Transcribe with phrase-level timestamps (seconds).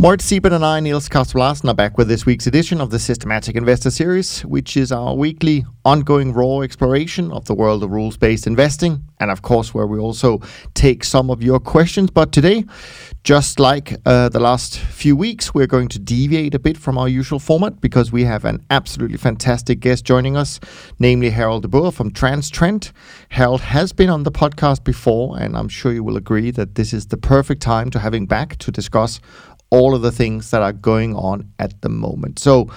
[0.00, 3.54] Mort Seibert and I, Niels Kaastrup are back with this week's edition of the Systematic
[3.54, 8.46] Investor Series, which is our weekly ongoing raw exploration of the world of rules based
[8.46, 10.40] investing, and of course, where we also
[10.72, 12.10] take some of your questions.
[12.10, 12.64] But today,
[13.24, 17.08] just like uh, the last few weeks, we're going to deviate a bit from our
[17.08, 20.60] usual format because we have an absolutely fantastic guest joining us,
[20.98, 22.92] namely Harold de Boer from TransTrend.
[23.28, 26.94] Harold has been on the podcast before, and I'm sure you will agree that this
[26.94, 29.20] is the perfect time to have him back to discuss
[29.70, 32.38] all of the things that are going on at the moment.
[32.38, 32.68] So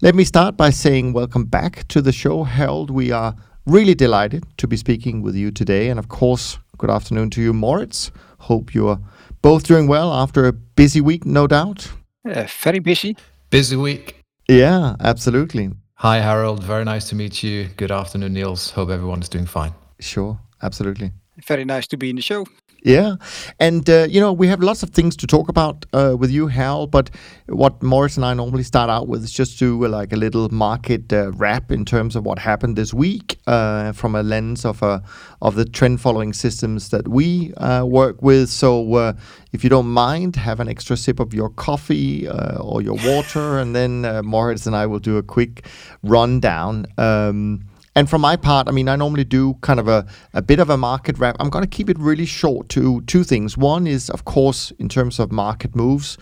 [0.00, 2.90] let me start by saying welcome back to the show, Harold.
[2.90, 3.34] We are
[3.66, 5.88] really delighted to be speaking with you today.
[5.88, 8.10] And of course, good afternoon to you, Moritz.
[8.38, 8.98] Hope you're
[9.40, 11.90] both doing well after a busy week, no doubt.
[12.24, 13.16] Yeah, very busy.
[13.50, 14.18] Busy week.
[14.48, 15.70] Yeah, absolutely.
[15.94, 16.62] Hi, Harold.
[16.64, 17.68] Very nice to meet you.
[17.76, 18.70] Good afternoon, Niels.
[18.70, 19.72] Hope everyone is doing fine.
[20.00, 21.12] Sure, absolutely.
[21.46, 22.44] Very nice to be in the show.
[22.84, 23.14] Yeah,
[23.60, 26.48] and uh, you know we have lots of things to talk about uh, with you,
[26.48, 26.88] Hal.
[26.88, 27.10] But
[27.46, 30.48] what Moritz and I normally start out with is just to uh, like a little
[30.48, 34.82] market uh, wrap in terms of what happened this week uh, from a lens of
[34.82, 34.98] uh,
[35.40, 37.52] of the trend following systems that we
[37.84, 38.48] work with.
[38.48, 39.14] So
[39.52, 43.76] if you don't mind, have an extra sip of your coffee or your water, and
[43.76, 45.66] then Moritz and I will do a quick
[46.02, 46.86] rundown.
[46.98, 47.60] Um,
[47.94, 50.70] and from my part, I mean, I normally do kind of a, a bit of
[50.70, 51.36] a market wrap.
[51.40, 53.58] I'm going to keep it really short to two things.
[53.58, 56.16] One is, of course, in terms of market moves.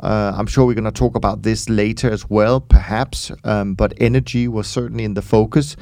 [0.00, 3.30] Uh, I'm sure we're going to talk about this later as well, perhaps.
[3.44, 5.76] Um, but energy was certainly in the focus,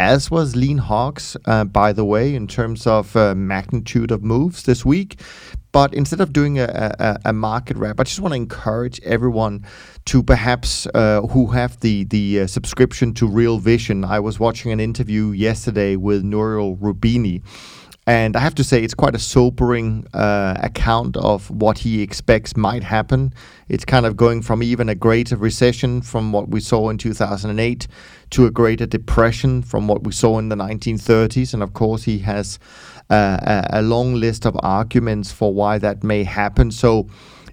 [0.00, 4.64] as was lean hogs, uh, by the way, in terms of uh, magnitude of moves
[4.64, 5.20] this week.
[5.72, 9.66] But instead of doing a, a, a market wrap, I just want to encourage everyone
[10.06, 14.04] to perhaps uh, who have the the uh, subscription to Real Vision.
[14.04, 17.42] I was watching an interview yesterday with Nouriel Roubini.
[18.08, 22.56] And I have to say, it's quite a sobering uh, account of what he expects
[22.56, 23.34] might happen.
[23.68, 27.86] It's kind of going from even a greater recession from what we saw in 2008
[28.30, 31.52] to a greater depression from what we saw in the 1930s.
[31.52, 32.58] And of course, he has
[33.14, 36.70] a, a long list of arguments for why that may happen.
[36.70, 37.08] So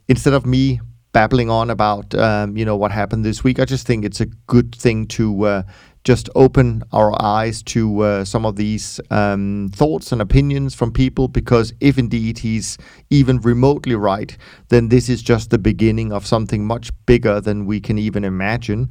[0.08, 0.80] instead of me
[1.16, 3.58] babbling on about um, you know what happened this week.
[3.58, 5.64] I just think it's a good thing to uh,
[6.06, 11.28] just open our eyes to uh, some of these um, thoughts and opinions from people
[11.28, 12.78] because if indeed he's
[13.10, 14.38] even remotely right,
[14.70, 18.90] then this is just the beginning of something much bigger than we can even imagine,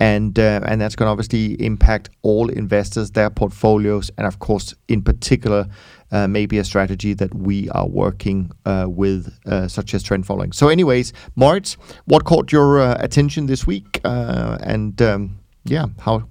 [0.00, 4.74] and uh, and that's going to obviously impact all investors, their portfolios, and of course,
[4.88, 5.68] in particular,
[6.12, 10.52] uh, maybe a strategy that we are working uh, with, uh, such as trend following.
[10.52, 11.76] So, anyways, Moritz,
[12.06, 16.26] what caught your uh, attention this week, uh, and um, yeah, how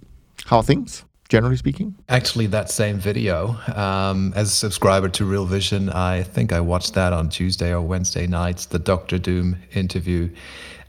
[0.46, 1.04] how are things?
[1.30, 6.54] Generally speaking, actually, that same video um, as a subscriber to Real Vision, I think
[6.54, 10.30] I watched that on Tuesday or Wednesday nights, the Doctor Doom interview.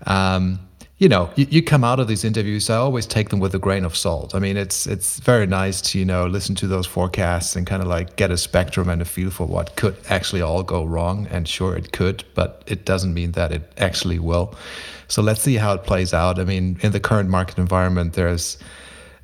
[0.07, 0.59] Um,
[0.99, 2.71] you know, you, you come out of these interviews.
[2.71, 4.35] I always take them with a grain of salt.
[4.35, 7.83] I mean, it's it's very nice to you know listen to those forecasts and kind
[7.83, 11.27] of like get a spectrum and a feel for what could actually all go wrong.
[11.31, 14.55] And sure, it could, but it doesn't mean that it actually will.
[15.09, 16.39] So let's see how it plays out.
[16.39, 18.59] I mean, in the current market environment, there's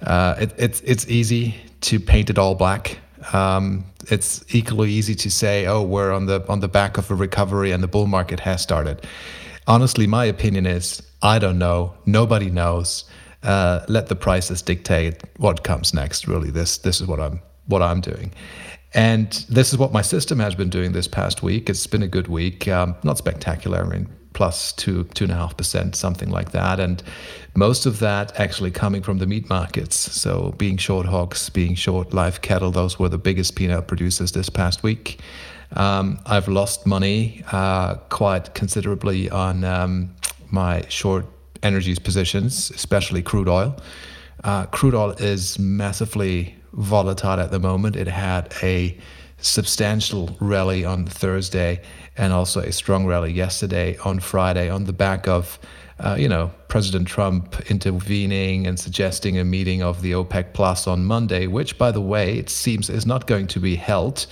[0.02, 2.98] uh, it, it's it's easy to paint it all black.
[3.32, 7.14] Um, it's equally easy to say, oh, we're on the on the back of a
[7.14, 9.06] recovery and the bull market has started.
[9.66, 11.94] Honestly, my opinion is I don't know.
[12.06, 13.04] Nobody knows.
[13.42, 16.28] Uh, let the prices dictate what comes next.
[16.28, 18.32] Really, this this is what I'm what I'm doing,
[18.94, 21.70] and this is what my system has been doing this past week.
[21.70, 23.84] It's been a good week, um, not spectacular.
[23.84, 27.02] I mean, plus two two and a half percent, something like that, and
[27.54, 29.96] most of that actually coming from the meat markets.
[29.96, 34.48] So being short hogs, being short live cattle, those were the biggest P&L producers this
[34.48, 35.20] past week.
[35.72, 40.14] Um, I've lost money uh, quite considerably on um,
[40.50, 41.26] my short
[41.62, 43.76] energies positions, especially crude oil.
[44.42, 47.96] Uh, crude oil is massively volatile at the moment.
[47.96, 48.96] It had a
[49.40, 51.80] substantial rally on Thursday
[52.16, 55.58] and also a strong rally yesterday on Friday on the back of,
[55.98, 61.04] uh, you know, President Trump intervening and suggesting a meeting of the OPEC Plus on
[61.04, 64.26] Monday, which, by the way, it seems is not going to be held.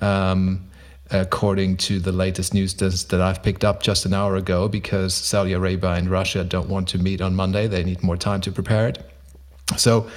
[0.00, 0.66] Um,
[1.12, 5.52] according to the latest news that I've picked up just an hour ago, because Saudi
[5.52, 7.66] Arabia and Russia don't want to meet on Monday.
[7.66, 8.98] They need more time to prepare it.
[9.76, 10.08] So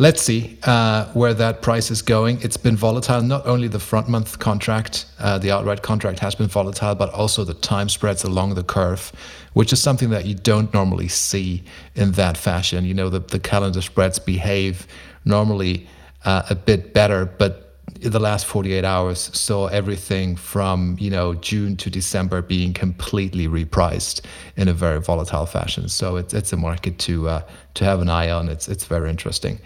[0.00, 2.40] let's see uh, where that price is going.
[2.40, 3.20] It's been volatile.
[3.20, 7.44] Not only the front month contract, uh, the outright contract has been volatile, but also
[7.44, 9.12] the time spreads along the curve,
[9.52, 11.62] which is something that you don't normally see
[11.96, 12.86] in that fashion.
[12.86, 14.86] You know, the, the calendar spreads behave
[15.26, 15.86] normally
[16.24, 17.66] uh, a bit better, but
[18.00, 24.22] the last 48 hours saw everything from you know June to December being completely repriced
[24.56, 25.88] in a very volatile fashion.
[25.90, 27.42] So it's it's a market to uh,
[27.74, 28.48] to have an eye on.
[28.48, 29.58] It's it's very interesting.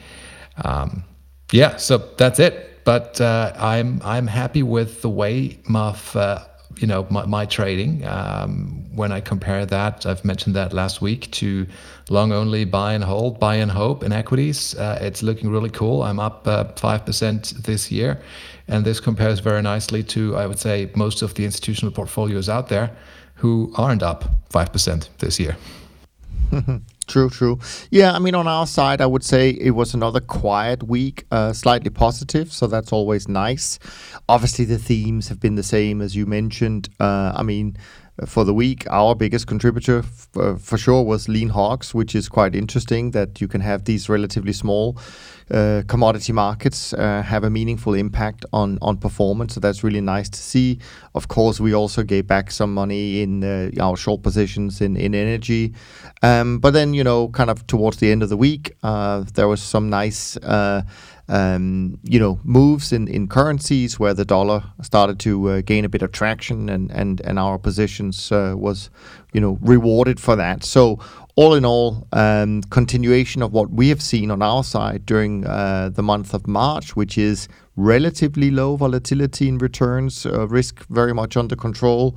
[0.62, 1.05] Um,
[1.53, 2.85] yeah, so that's it.
[2.85, 6.45] But uh, I'm I'm happy with the way MAF, uh,
[6.77, 8.05] you know, my, my trading.
[8.06, 11.67] Um, when I compare that, I've mentioned that last week to
[12.11, 14.75] long only buy and hold, buy and hope in equities.
[14.75, 16.03] Uh, it's looking really cool.
[16.03, 18.21] I'm up uh, five percent this year,
[18.69, 22.69] and this compares very nicely to I would say most of the institutional portfolios out
[22.69, 22.91] there
[23.37, 25.57] who aren't up five percent this year.
[27.06, 27.59] True, true.
[27.91, 31.53] Yeah, I mean, on our side, I would say it was another quiet week, uh,
[31.53, 33.79] slightly positive, so that's always nice.
[34.29, 36.89] Obviously, the themes have been the same as you mentioned.
[36.99, 37.77] Uh, I mean,
[38.26, 42.28] for the week, our biggest contributor f- uh, for sure was lean hogs, which is
[42.28, 44.96] quite interesting that you can have these relatively small
[45.50, 49.55] uh, commodity markets uh, have a meaningful impact on on performance.
[49.55, 50.78] So that's really nice to see.
[51.14, 55.14] Of course, we also gave back some money in uh, our short positions in in
[55.14, 55.75] energy,
[56.22, 59.49] um, but then you know, kind of towards the end of the week, uh, there
[59.49, 60.38] was some nice.
[61.29, 65.88] Um, you know, moves in, in currencies where the dollar started to uh, gain a
[65.88, 68.91] bit of traction, and and and our positions uh, was,
[69.32, 70.65] you know, rewarded for that.
[70.65, 70.99] So
[71.37, 75.91] all in all, um, continuation of what we have seen on our side during uh,
[75.93, 81.37] the month of March, which is relatively low volatility in returns, uh, risk very much
[81.37, 82.17] under control,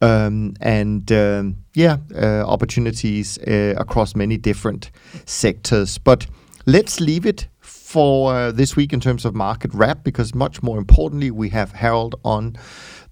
[0.00, 4.90] um, and um, yeah, uh, opportunities uh, across many different
[5.26, 5.98] sectors.
[5.98, 6.26] But
[6.66, 7.46] let's leave it
[7.86, 11.70] for uh, this week in terms of market wrap because much more importantly we have
[11.70, 12.56] Harold on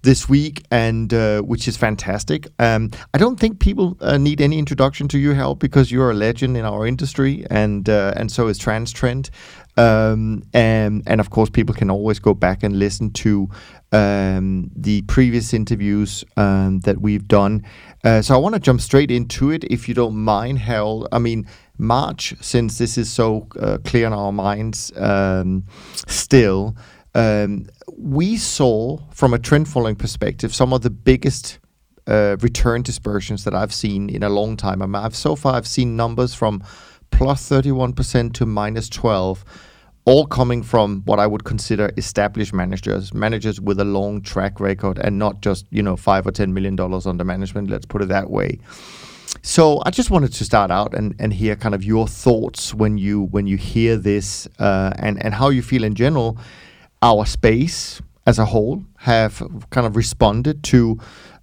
[0.01, 2.47] this week and uh, which is fantastic.
[2.59, 6.13] Um, I don't think people uh, need any introduction to you, Harold, because you're a
[6.13, 9.29] legend in our industry and uh, and so is TransTrend.
[9.77, 13.49] Um, and and of course people can always go back and listen to
[13.93, 17.63] um, the previous interviews um, that we've done.
[18.03, 21.07] Uh, so I want to jump straight into it, if you don't mind, Harold.
[21.11, 25.65] I mean, March, since this is so uh, clear in our minds um,
[26.07, 26.75] still,
[27.13, 27.67] um,
[27.97, 31.59] we saw from a trend following perspective some of the biggest
[32.07, 34.81] uh, return dispersions that I've seen in a long time.
[34.81, 36.63] I mean, I've so far I've seen numbers from
[37.11, 39.45] plus 31% to minus 12
[40.05, 44.99] all coming from what I would consider established managers, managers with a long track record
[44.99, 48.09] and not just, you know, 5 or 10 million dollars under management, let's put it
[48.09, 48.59] that way.
[49.41, 52.97] So I just wanted to start out and, and hear kind of your thoughts when
[52.97, 56.37] you when you hear this uh, and and how you feel in general.
[57.01, 60.97] Our space as a whole have kind of responded to,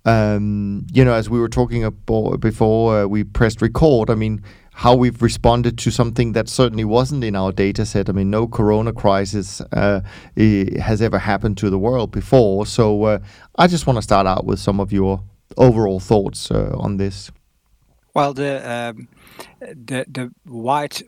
[0.04, 4.10] um, you know, as we were talking about before uh, we pressed record.
[4.10, 4.42] I mean,
[4.72, 8.08] how we've responded to something that certainly wasn't in our data set.
[8.08, 10.00] I mean, no corona crisis uh,
[10.36, 12.66] has ever happened to the world before.
[12.66, 13.18] So uh,
[13.56, 15.22] I just want to start out with some of your
[15.56, 17.30] overall thoughts uh, on this.
[18.14, 19.08] Well, the um,
[19.60, 21.02] the the wide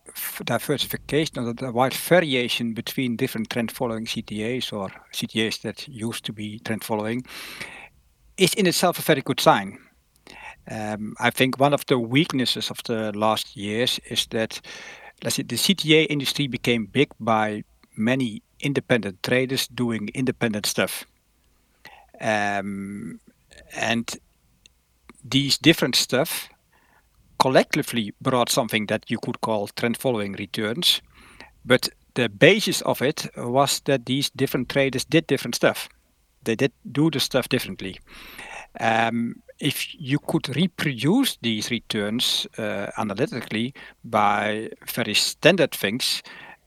[0.44, 6.32] diversification or the wide variation between different trend following CTAs or CTAs that used to
[6.32, 7.24] be trend following
[8.38, 9.78] is in itself a very good sign.
[10.70, 14.60] Um, I think one of the weaknesses of the last years is that
[15.22, 17.64] let's say the CTA industry became big by
[17.96, 21.04] many independent traders doing independent stuff.
[22.18, 23.20] Um,
[23.76, 24.10] and
[25.22, 26.48] these different stuff
[27.44, 31.02] collectively brought something that you could call trend following returns.
[31.66, 35.88] But the basis of it was that these different traders did different stuff.
[36.44, 38.00] They did do the stuff differently.
[38.80, 43.74] Um, if you could reproduce these returns uh, analytically
[44.04, 46.22] by very standard things,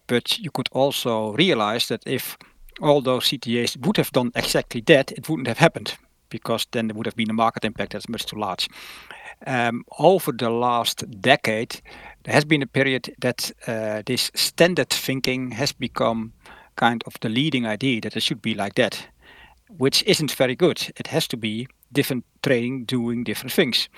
[0.06, 2.38] but you could also realize that if
[2.82, 5.98] all those CTAs would have done exactly that, it wouldn't have happened
[6.30, 8.70] because then there would have been a market impact that's much too large.
[9.46, 11.82] Um, over the last decade,
[12.24, 16.34] there has been a period that uh, this standard thinking has become
[16.76, 19.08] kind of the leading idea that it should be like that,
[19.78, 20.92] which isn't very good.
[20.98, 23.90] It has to be different trading doing different things.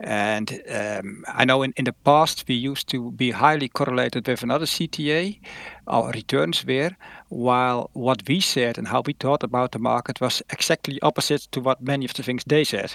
[0.00, 4.42] And um, I know in, in the past we used to be highly correlated with
[4.42, 5.38] another CTA.
[5.86, 6.90] Our returns were,
[7.28, 11.60] while what we said and how we thought about the market was exactly opposite to
[11.60, 12.94] what many of the things they said.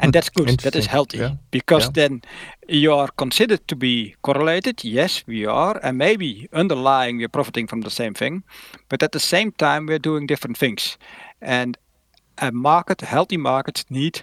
[0.00, 0.60] And that's good.
[0.60, 1.36] that is healthy yeah.
[1.50, 1.92] because yeah.
[1.92, 2.22] then
[2.68, 4.84] you are considered to be correlated.
[4.84, 8.42] Yes, we are, and maybe underlying we're profiting from the same thing,
[8.88, 10.98] but at the same time we're doing different things,
[11.40, 11.76] and
[12.38, 14.22] a market, healthy markets need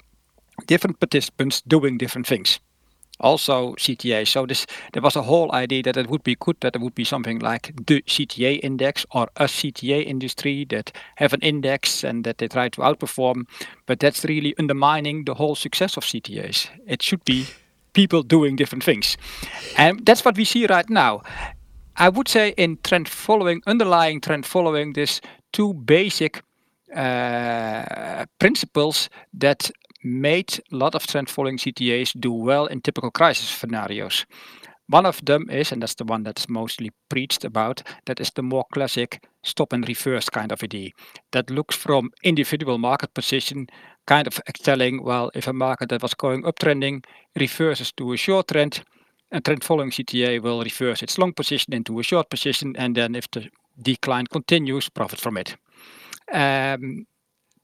[0.68, 2.60] different participants doing different things
[3.24, 4.28] also CTA.
[4.28, 6.96] So this there was a whole idea that it would be good that there would
[6.96, 12.24] be something like the CTA index or a CTA industry that have an index and
[12.26, 13.48] that they try to outperform.
[13.86, 16.70] But that's really undermining the whole success of CTAs.
[16.86, 17.48] It should be
[17.94, 19.18] people doing different things.
[19.78, 21.22] And that's what we see right now.
[21.98, 26.42] I would say in trend following, underlying trend following, this two basic
[26.96, 29.72] uh, principles that
[30.04, 34.26] made a lot of trend following CTAs do well in typical crisis scenarios.
[34.88, 38.44] One of them is, and that's the one that's mostly preached about, that is the
[38.44, 40.92] more classic stop and reverse kind of idea.
[41.32, 43.68] That looks from individual market position,
[44.06, 47.06] kind of telling, well, if a market that was going uptrending
[47.40, 48.84] reverses to a short trend,
[49.32, 53.16] a trend following CTA will reverse its long position into a short position, and then
[53.16, 53.50] if the
[53.82, 55.56] decline continues, profit from it.
[56.32, 57.08] Um,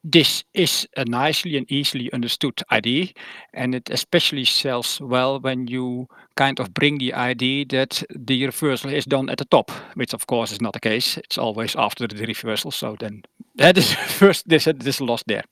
[0.04, 3.08] this is a nicely and easily understood idea,
[3.54, 8.92] and it especially sells well when you kind of bring the idea that the reversal
[8.92, 11.18] is done at the top, which of course is not the case.
[11.18, 13.24] It's always after the reversal, so then
[13.56, 15.44] that is first this this loss there.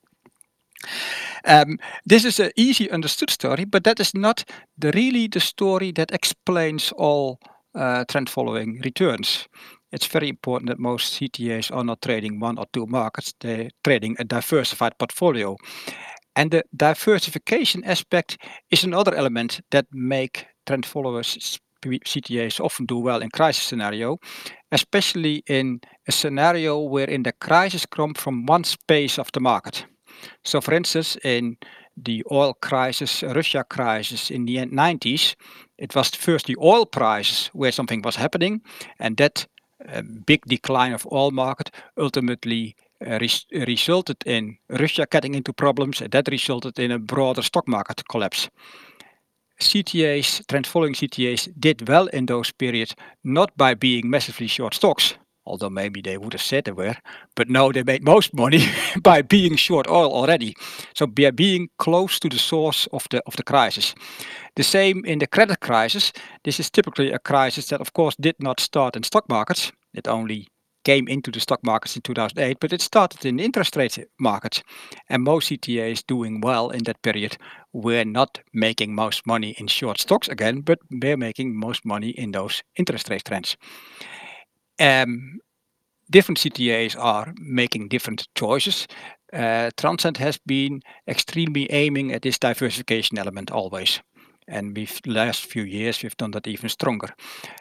[1.44, 4.44] Um, this is an easy understood story, but that is not
[4.78, 7.38] the, really the story that explains all
[7.74, 9.48] uh, trend following returns
[9.92, 14.16] it's very important that most CTAs are not trading one or two markets, they're trading
[14.18, 15.56] a diversified portfolio.
[16.36, 18.38] And the diversification aspect
[18.70, 24.18] is another element that make trend followers CTAs often do well in crisis scenario,
[24.72, 29.86] especially in a scenario wherein the crisis comes from one space of the market.
[30.44, 31.56] So for instance, in
[31.96, 35.34] the oil crisis, Russia crisis in the 90s,
[35.78, 38.60] it was first the oil prices where something was happening,
[38.98, 39.46] and that
[40.26, 46.10] big decline of oil market ultimately uh, res resulted in Russia getting into problems and
[46.10, 48.50] that resulted in a broader stock market collapse.
[49.60, 52.94] CTAs, trend following CTAs did well in those periods,
[53.24, 55.14] not by being massively short stocks,
[55.48, 56.96] although maybe they would have said they were,
[57.34, 58.66] but no, they made most money
[59.02, 60.54] by being short oil already.
[60.94, 63.94] So by being close to the source of the of the crisis.
[64.56, 66.12] The same in the credit crisis.
[66.44, 69.72] This is typically a crisis that of course did not start in stock markets.
[69.94, 70.46] It only
[70.84, 74.62] came into the stock markets in 2008, but it started in the interest rate markets.
[75.10, 77.36] And most CTAs doing well in that period
[77.72, 82.32] were not making most money in short stocks again, but were making most money in
[82.32, 83.56] those interest rate trends
[84.80, 85.40] um,
[86.10, 88.86] different CTAs are making different choices.
[89.32, 94.00] Uh, Transtrend has been extremely aiming at this diversification element always.
[94.50, 97.08] And we've last few years we've done that even stronger.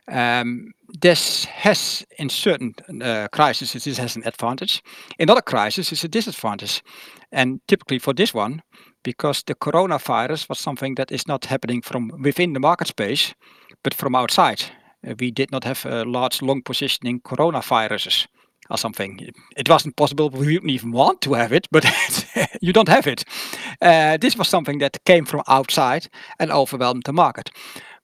[0.10, 0.72] Um,
[1.02, 4.82] this has in certain uh, crises this has an advantage.
[5.20, 6.82] In other crises it's a disadvantage.
[7.30, 8.62] And typically for this one,
[9.04, 13.34] because the coronavirus was something that is not happening from within the market space,
[13.84, 14.64] but from outside.
[15.08, 18.28] Uh, we did not have a large long positioning coronaviruses
[18.70, 19.20] or something.
[19.56, 20.30] It wasn't possible.
[20.30, 21.86] We didn't even want to have it, but
[22.62, 23.24] you don't have it.
[23.82, 26.08] Uh, this was something that came from outside
[26.40, 27.50] and overwhelmed the market.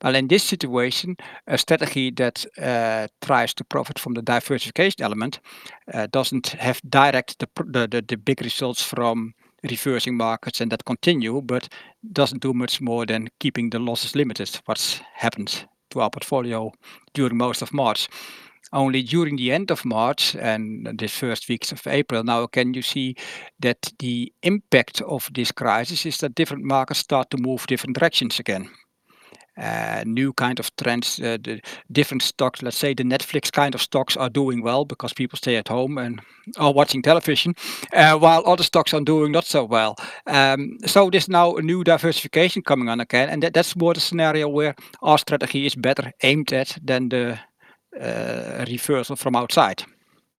[0.04, 1.16] Well, in this situation,
[1.48, 5.40] a strategy that uh, tries to profit from the diversification element
[5.94, 9.34] uh, doesn't have direct the, the, the, the big results from
[9.64, 11.70] reversing markets and that continue, but
[12.12, 14.60] doesn't do much more than keeping the losses limited.
[14.66, 16.72] What's happened to our portfolio
[17.14, 18.08] during most of March.
[18.72, 22.82] Only during the end of March and the first weeks of April, now can you
[22.82, 23.16] see
[23.60, 28.40] that the impact of this crisis is that different markets start to move different directions
[28.40, 28.70] again
[29.58, 32.62] uh, new kind of trends, uh, the different stocks.
[32.62, 35.98] Let's say the Netflix kind of stocks are doing well because people stay at home
[35.98, 36.22] and
[36.58, 37.56] are watching television,
[37.94, 39.96] uh, while other stocks are doing not so well.
[40.28, 44.00] Um, so there's now a new diversification coming on again, and that, that's more the
[44.00, 47.40] scenario where our strategy is better aimed at than the
[48.00, 49.84] uh, reversal from outside.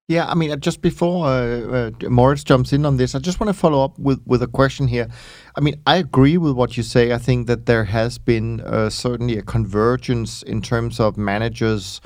[0.06, 3.40] Yeah, I mean, uh, just before uh, uh, Moritz jumps in on this, I just
[3.40, 5.08] want to follow up with, with a question here.
[5.56, 7.12] I mean, I agree with what you say.
[7.12, 12.02] I think that there has been uh, certainly a convergence in terms of managers,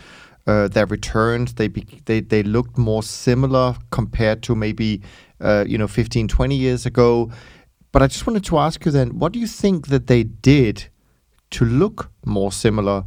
[0.46, 1.54] uh, their returns.
[1.54, 5.02] They, be, they they looked more similar compared to maybe
[5.40, 7.32] uh, you know 15, 20 years ago.
[7.90, 10.88] But I just wanted to ask you then, what do you think that they did
[11.50, 13.06] to look more similar,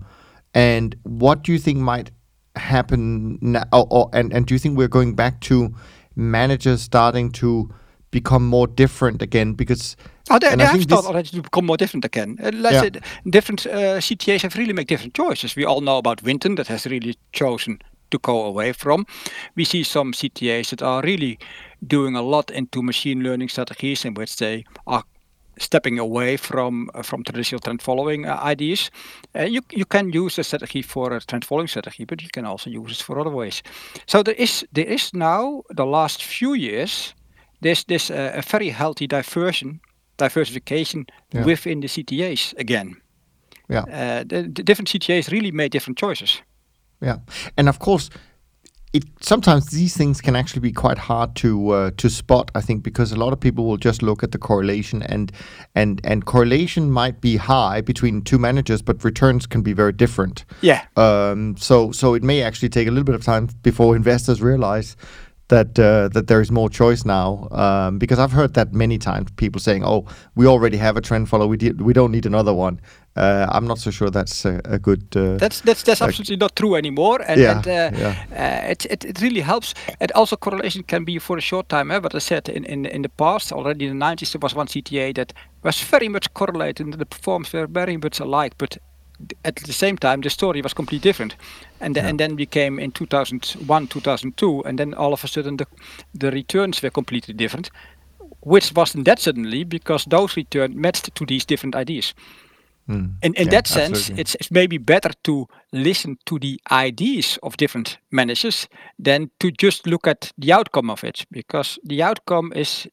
[0.54, 2.12] and what do you think might
[2.56, 3.64] happen now?
[3.74, 5.74] Or, or, and, and do you think we're going back to
[6.16, 7.70] managers starting to
[8.12, 9.54] become more different again?
[9.54, 9.96] Because
[10.30, 12.38] Oh, they, they I have started already to become more different again.
[12.42, 12.82] Uh, let's Yeah.
[12.82, 12.92] say
[13.30, 15.56] different uh, CTAs have really made different choices.
[15.56, 17.80] We all know about Winton that has really chosen
[18.12, 19.06] to go away from.
[19.56, 21.40] We see some CTAs that are really
[21.86, 25.04] doing a lot into machine learning strategies in which they are
[25.60, 28.92] stepping away from uh, from traditional trend following uh, ideas.
[29.36, 32.46] Uh, you you can use a strategy for a trend following strategy, but you can
[32.46, 33.62] also use it for other ways.
[34.06, 37.16] So there is there is now the last few years
[37.62, 39.80] there's this uh, a very healthy diversion
[40.18, 41.06] diversification
[41.36, 41.46] Yeah.
[41.46, 42.96] within the CTAs again.
[43.70, 46.42] yeah, Uh, the, the different CTAs really made different choices.
[47.04, 47.18] yeah,
[47.58, 48.10] and of course,
[48.94, 52.52] it sometimes these things can actually be quite hard to uh, to spot.
[52.56, 55.32] I think because a lot of people will just look at the correlation and
[55.76, 60.44] and and correlation might be high between two managers, but returns can be very different.
[60.62, 60.86] Yeah.
[60.98, 64.98] Um, so so it may actually take a little bit of time before investors realize
[65.52, 67.48] that uh, that there is more choice now.
[67.52, 70.06] Um, because I've heard that many times, people saying, "Oh,
[70.36, 71.48] we already have a trend follow.
[71.48, 72.80] We did, we don't need another one."
[73.18, 75.04] Uh, I'm not so sure that's a, a good.
[75.16, 78.64] Uh, That's that's that's absolutely not true anymore, and, Yeah, and uh, yeah.
[78.66, 79.74] uh, it, it it really helps.
[80.00, 81.92] And also correlation can be for a short time.
[81.92, 82.00] Eh?
[82.00, 84.68] But I said in, in in the past, already in the 90s, there was one
[84.68, 88.78] CTA that was very much correlated, and the performance were very much alike, but
[89.44, 91.36] at the same time the story was completely different.
[91.80, 95.58] And th- and then we came in 2001 2002 and then all of a sudden
[95.58, 95.66] the
[96.20, 97.72] the returns were completely different
[98.42, 102.14] which wasn't that suddenly because those returns matched to these different ideas.
[102.90, 104.22] Mm, in, in yeah, that sense, absolutely.
[104.22, 109.86] it's, it's maybe better to listen to the ideas of different managers than to just
[109.86, 112.88] look at the outcome of it, because the outcome is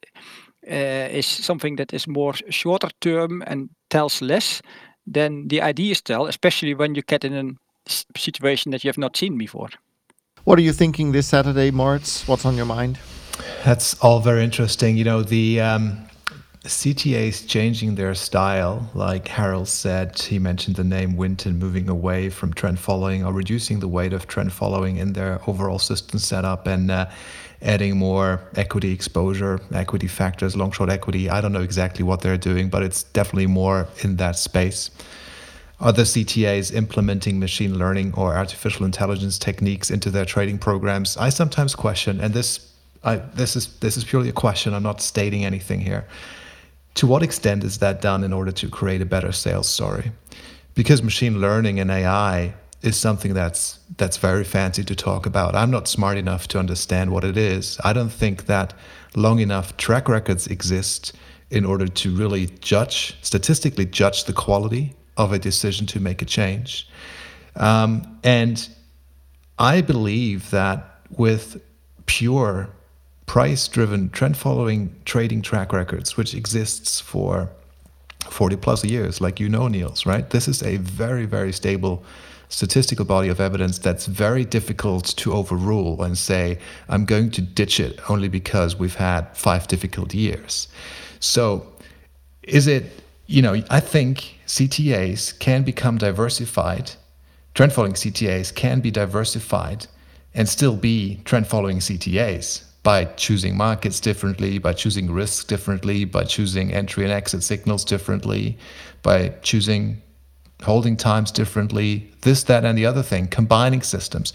[0.71, 4.61] uh, is something that is more shorter term and tells less
[5.13, 7.53] than the ideas tell, especially when you get in a
[7.89, 9.69] s- situation that you have not seen before.
[10.45, 12.27] What are you thinking this Saturday, Moritz?
[12.27, 12.99] What's on your mind?
[13.65, 14.97] That's all very interesting.
[14.97, 16.09] You know, the um,
[16.65, 22.53] CTAs changing their style, like Harold said, he mentioned the name Winton moving away from
[22.53, 26.91] trend following or reducing the weight of trend following in their overall system setup and
[26.91, 27.07] uh,
[27.63, 31.29] adding more equity exposure, equity factors, long short equity.
[31.29, 34.91] I don't know exactly what they're doing, but it's definitely more in that space
[35.81, 41.17] other CTAs implementing machine learning or artificial intelligence techniques into their trading programs.
[41.17, 42.69] I sometimes question, and this
[43.05, 44.75] I, this is this is purely a question.
[44.75, 46.07] I'm not stating anything here.
[46.95, 50.11] To what extent is that done in order to create a better sales story?
[50.75, 55.55] Because machine learning and AI is something that's that's very fancy to talk about.
[55.55, 57.79] I'm not smart enough to understand what it is.
[57.83, 58.75] I don't think that
[59.17, 61.13] long enough track records exist
[61.51, 66.25] in order to really judge, statistically judge the quality of a decision to make a
[66.25, 66.89] change.
[67.57, 68.69] Um, and
[69.59, 71.61] I believe that with
[72.07, 72.69] pure
[73.27, 77.51] price driven trend following trading track records, which exists for
[78.31, 80.29] 40 plus years, like you know, Niels, right?
[80.31, 82.05] This is a very, very stable
[82.49, 86.59] statistical body of evidence that's very difficult to overrule and say,
[86.89, 90.69] I'm going to ditch it only because we've had five difficult years.
[91.21, 91.67] So,
[92.43, 92.85] is it,
[93.27, 96.93] you know, I think CTAs can become diversified,
[97.55, 99.87] trend following CTAs can be diversified
[100.35, 106.25] and still be trend following CTAs by choosing markets differently, by choosing risks differently, by
[106.25, 108.57] choosing entry and exit signals differently,
[109.03, 110.01] by choosing
[110.63, 114.33] holding times differently this that and the other thing combining systems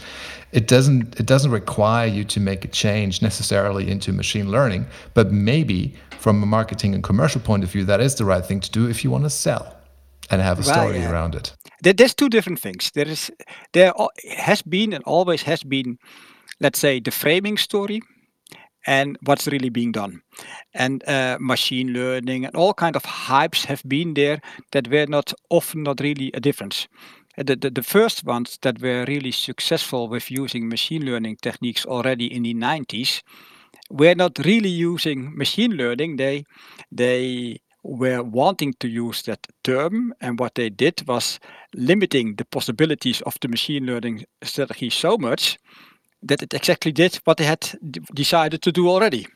[0.52, 5.32] it doesn't it doesn't require you to make a change necessarily into machine learning but
[5.32, 8.72] maybe from a marketing and commercial point of view that is the right thing to
[8.72, 9.76] do if you want to sell
[10.30, 11.12] and have a story yeah.
[11.12, 12.92] around it There, there's two different things.
[12.92, 13.30] There is
[13.74, 13.94] there
[14.38, 15.98] has been and always has been,
[16.60, 18.02] let's say, the framing story,
[18.88, 20.22] and what's really being done,
[20.74, 24.39] and uh, machine learning and all kind of hypes have been there
[24.72, 26.88] that were not often not really a difference.
[27.38, 31.86] Uh, The, the, the first ones that were really successful with using machine learning techniques
[31.86, 33.22] already in the 90s
[33.89, 36.17] were not really using machine learning.
[36.17, 36.43] They
[36.91, 41.39] they were wanting to use that term, and what they did was
[41.76, 45.58] limiting the possibilities of the machine learning strategy so much
[46.24, 49.28] that it exactly did what they had d- decided to do already.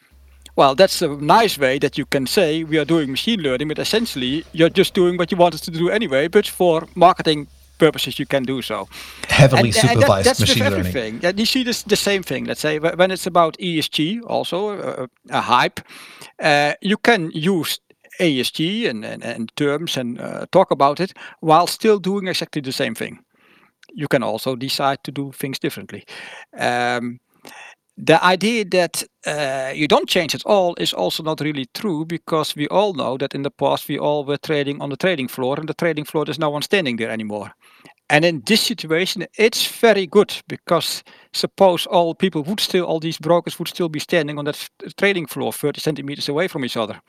[0.58, 3.78] Well, that's a nice way that you can say we are doing machine learning, but
[3.80, 8.26] essentially you're just doing what you wanted to do anyway, but for marketing purposes you
[8.26, 8.88] can do so.
[9.30, 11.20] heavily And- and that- supervised that's machine with learning everything.
[11.22, 12.46] Yeah, you see this the same thing.
[12.48, 15.80] Let's say when it's about ESG, also uh, a hype,
[16.42, 17.80] uh, you can use
[18.20, 22.72] ESG and, and, and terms and uh, talk about it while still doing exactly the
[22.72, 23.20] same thing.
[23.94, 26.04] You can also decide to do things differently.
[26.58, 27.20] Um,
[27.98, 32.56] the idea that uh, you don't change at all is also not really true because
[32.56, 35.60] we all know that in the past we all were trading on the trading floor
[35.60, 37.52] and the trading floor there's no one standing there anymore.
[38.10, 43.18] And in this situation, it's very good because suppose all people would still, all these
[43.18, 47.02] brokers would still be standing on that trading floor 30 centimeters away from each other.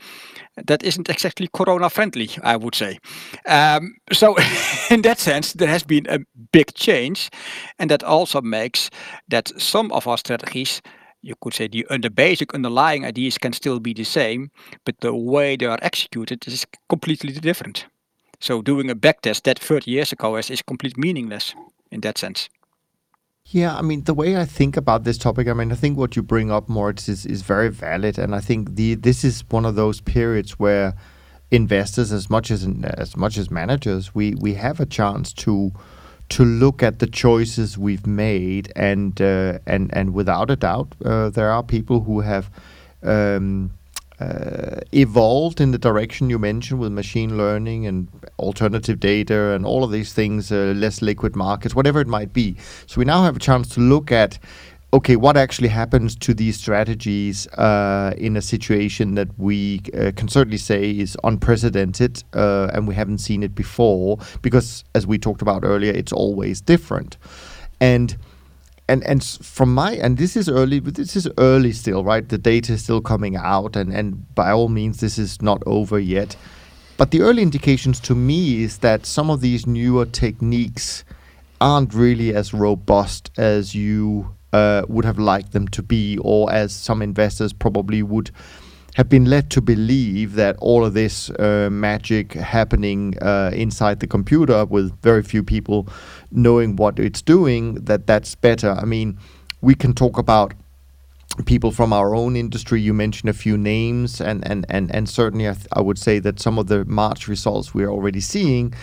[0.66, 2.98] That isn't exactly corona friendly, I would say.
[3.46, 4.36] Um, so,
[4.90, 6.18] in that sense, there has been a
[6.52, 7.30] big change.
[7.78, 8.90] And that also makes
[9.28, 10.82] that some of our strategies
[11.22, 14.50] you could say the basic underlying ideas can still be the same,
[14.84, 17.86] but the way they are executed is completely different.
[18.40, 21.54] So doing a backtest that 30 years ago is, is complete meaningless
[21.90, 22.48] in that sense.
[23.50, 26.16] Yeah, I mean the way I think about this topic, I mean I think what
[26.16, 29.64] you bring up, Moritz, is, is very valid, and I think the this is one
[29.64, 30.94] of those periods where
[31.50, 35.72] investors, as much as as much as managers, we we have a chance to
[36.28, 41.30] to look at the choices we've made, and uh, and and without a doubt, uh,
[41.30, 42.50] there are people who have
[43.02, 43.70] um,
[44.20, 49.84] uh, evolved in the direction you mentioned with machine learning and alternative data and all
[49.84, 52.56] of these things, uh, less liquid markets, whatever it might be.
[52.86, 54.38] So we now have a chance to look at
[54.92, 60.28] okay, what actually happens to these strategies uh, in a situation that we uh, can
[60.28, 65.42] certainly say is unprecedented uh, and we haven't seen it before because, as we talked
[65.42, 67.18] about earlier, it's always different.
[67.80, 68.16] And
[68.88, 72.28] and and from my and this is early this is early still right?
[72.28, 75.98] The data is still coming out and and by all means this is not over
[75.98, 76.36] yet.
[76.96, 81.04] But the early indications to me is that some of these newer techniques
[81.60, 86.72] aren't really as robust as you uh, would have liked them to be or as
[86.72, 88.30] some investors probably would
[88.94, 94.06] have been led to believe that all of this uh, magic happening uh, inside the
[94.06, 95.86] computer with very few people
[96.30, 98.72] knowing what it's doing, that that's better.
[98.72, 99.18] I mean,
[99.60, 100.54] we can talk about
[101.46, 102.80] people from our own industry.
[102.80, 106.18] You mentioned a few names, and and and and certainly I, th- I would say
[106.20, 108.74] that some of the March results we're already seeing.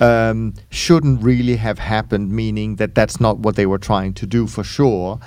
[0.00, 4.46] Um, shouldn't really have happened, meaning that that's not what they were trying to do
[4.46, 5.18] for sure.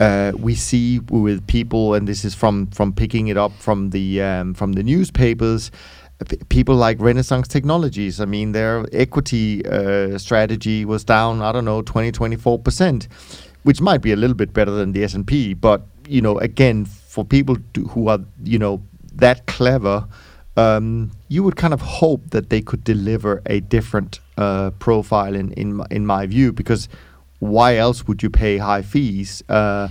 [0.00, 4.22] Uh, we see with people, and this is from from picking it up from the
[4.22, 5.70] um, from the newspapers,
[6.48, 8.20] people like Renaissance Technologies.
[8.20, 13.08] I mean, their equity uh, strategy was down, I don't know, 20, 24%,
[13.62, 15.54] which might be a little bit better than the S&P.
[15.54, 18.82] But, you know, again, for people to, who are, you know,
[19.14, 20.06] that clever,
[20.56, 25.52] um, you would kind of hope that they could deliver a different uh, profile in,
[25.52, 26.88] in, in my view, because
[27.40, 29.42] why else would you pay high fees?
[29.48, 29.88] Uh,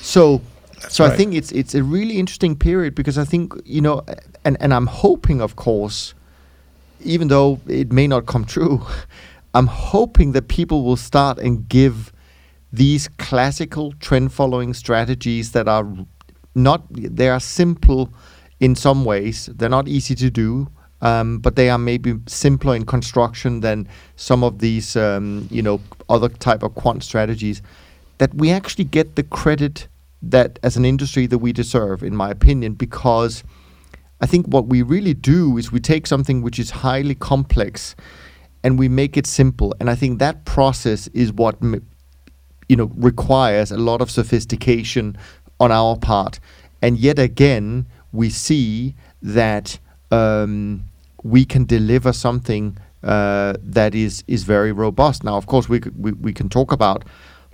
[0.00, 0.40] so
[0.80, 1.12] that's so right.
[1.12, 4.02] I think it's it's a really interesting period because I think you know,
[4.44, 6.14] and and I'm hoping, of course,
[7.00, 8.80] even though it may not come true,
[9.54, 12.12] I'm hoping that people will start and give
[12.72, 15.86] these classical trend following strategies that are
[16.54, 18.12] not they are simple
[18.60, 19.46] in some ways.
[19.46, 20.68] They're not easy to do.
[21.02, 25.80] Um, but they are maybe simpler in construction than some of these, um, you know,
[26.10, 27.62] other type of quant strategies.
[28.18, 29.88] That we actually get the credit
[30.22, 33.42] that as an industry that we deserve, in my opinion, because
[34.20, 37.96] I think what we really do is we take something which is highly complex
[38.62, 39.74] and we make it simple.
[39.80, 45.16] And I think that process is what you know requires a lot of sophistication
[45.58, 46.38] on our part.
[46.82, 49.78] And yet again, we see that
[50.10, 50.84] um,
[51.22, 55.24] we can deliver something uh, that is is very robust.
[55.24, 57.04] Now, of course, we, we we can talk about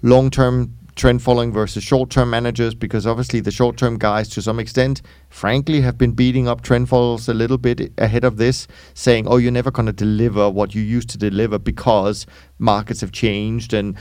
[0.02, 4.42] long term trend following versus short term managers because obviously the short term guys, to
[4.42, 8.66] some extent, frankly, have been beating up trend followers a little bit ahead of this,
[8.94, 12.26] saying, oh, you're never going to deliver what you used to deliver because
[12.58, 13.94] markets have changed and,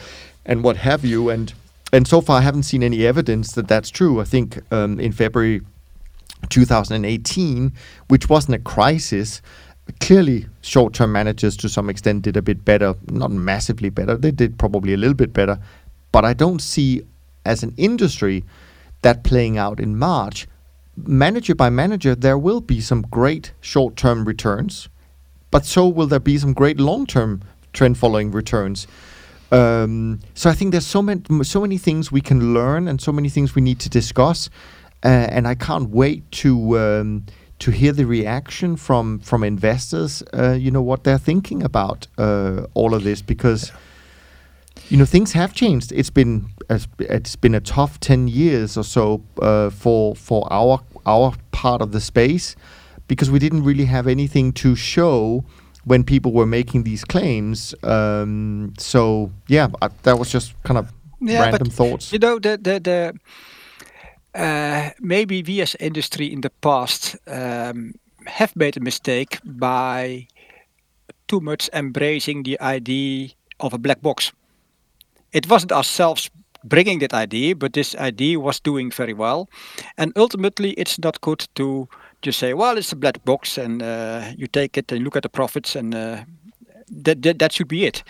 [0.45, 1.29] and what have you.
[1.29, 1.53] And,
[1.91, 4.21] and so far, I haven't seen any evidence that that's true.
[4.21, 5.61] I think um, in February
[6.49, 7.73] 2018,
[8.07, 9.41] which wasn't a crisis,
[9.99, 14.57] clearly short-term managers to some extent did a bit better not massively better they did
[14.57, 15.59] probably a little bit better
[16.15, 17.01] but I don't see
[17.43, 18.45] as an industry
[19.01, 20.47] that playing out in March.
[20.95, 24.87] Manager by manager, there will be some great short term returns,
[25.51, 27.41] but so will there be some great long term
[27.73, 28.87] trend following returns.
[29.51, 33.11] Um, so I think there's so many so many things we can learn and so
[33.11, 34.49] many things we need to discuss,
[35.03, 37.25] uh, and I can't wait to um,
[37.59, 40.23] to hear the reaction from from investors.
[40.33, 43.73] Uh, you know what they're thinking about uh, all of this because
[44.89, 45.91] you know things have changed.
[45.91, 46.49] It's been
[46.99, 51.91] it's been a tough ten years or so uh, for for our our part of
[51.91, 52.55] the space
[53.07, 55.43] because we didn't really have anything to show
[55.85, 57.75] when people were making these claims.
[57.83, 62.11] Um, so yeah, I, that was just kind of yeah, random thoughts.
[62.11, 63.13] You know the the the
[64.39, 67.93] uh, maybe we as industry in the past um,
[68.27, 70.27] have made a mistake by
[71.27, 74.31] too much embracing the idea of a black box.
[75.35, 76.29] It wasn't ourselves
[76.63, 79.47] bringing that idea, but this idea was doing very well.
[79.97, 81.87] And ultimately, it's not good to
[82.21, 85.23] just say, well, it's a black box and uh, you take it and look at
[85.23, 86.23] the profits and uh,
[87.03, 88.03] that, that, that should be it.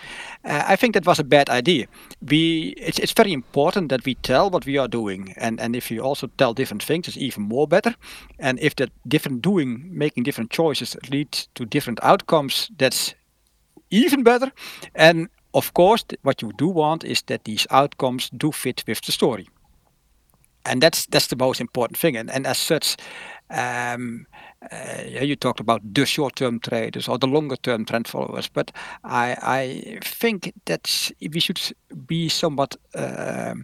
[0.44, 1.86] Uh, I think that was a bad idea.
[2.20, 5.90] We it's, it's very important that we tell what we are doing, and and if
[5.90, 7.94] you also tell different things, it's even more better.
[8.38, 13.14] And if that different doing, making different choices leads to different outcomes, that's
[13.90, 14.52] even better.
[14.94, 19.12] And of course, what you do want is that these outcomes do fit with the
[19.12, 19.48] story.
[20.64, 22.16] And that's that's the most important thing.
[22.16, 22.96] And and as such,
[23.50, 24.26] um,
[24.72, 28.72] uh, you talked about the short-term traders or the longer-term trend followers, but
[29.04, 31.60] I, I think that we should
[32.06, 33.54] be somewhat uh,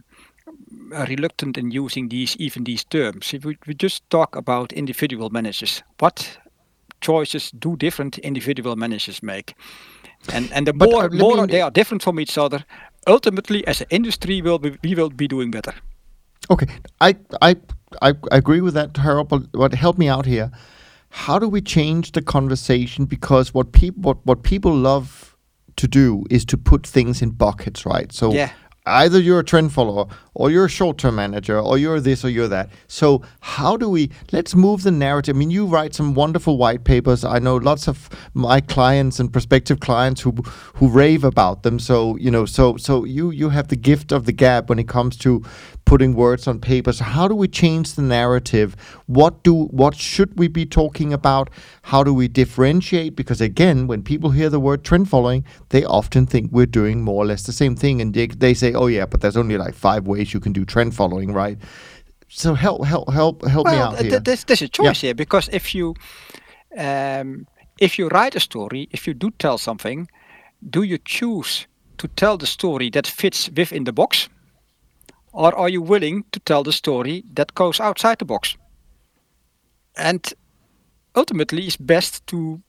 [1.09, 3.35] reluctant in using these even these terms.
[3.35, 6.39] If we, we just talk about individual managers, what
[7.01, 9.55] choices do different individual managers make?
[10.29, 12.65] And and the but, more, more they are different from each other,
[13.07, 15.75] ultimately as an industry will be, we will be doing better.
[16.51, 16.67] Okay,
[17.01, 17.57] I I
[18.01, 19.29] I, agree with that, Harold.
[19.29, 20.51] But, but help me out here.
[21.11, 23.05] How do we change the conversation?
[23.07, 25.37] Because what people what, what people love
[25.77, 28.13] to do is to put things in buckets, right?
[28.13, 28.51] So yeah
[28.87, 32.49] either you're a trend follower or you're a short-term manager or you're this or you're
[32.49, 32.71] that.
[32.89, 35.37] So how do we let's move the narrative.
[35.37, 37.25] I mean you write some wonderful white papers.
[37.25, 40.33] I know lots of my clients and prospective clients who
[40.75, 41.79] who rave about them.
[41.79, 44.89] So you know so so you you have the gift of the gab when it
[44.89, 45.43] comes to
[45.85, 48.75] putting words on paper so how do we change the narrative?
[49.07, 51.51] What do what should we be talking about?
[51.83, 53.17] How do we differentiate?
[53.17, 57.23] Because again when people hear the word trend following they often think we're doing more
[57.23, 58.01] or less the same thing.
[58.01, 60.65] And they, they say oh yeah but there's only like five ways you can do
[60.65, 61.59] trend following right
[62.29, 65.09] so help help help help well, me out here there's, there's a choice yeah.
[65.09, 65.95] here because if you
[66.79, 67.47] um,
[67.79, 70.09] if you write a story if you do tell something
[70.71, 71.67] do you choose
[71.99, 74.29] to tell the story that fits within the box
[75.33, 78.57] or are you willing to tell the story that goes outside the box?
[79.97, 80.33] And
[81.17, 82.63] ultimately, it's best to,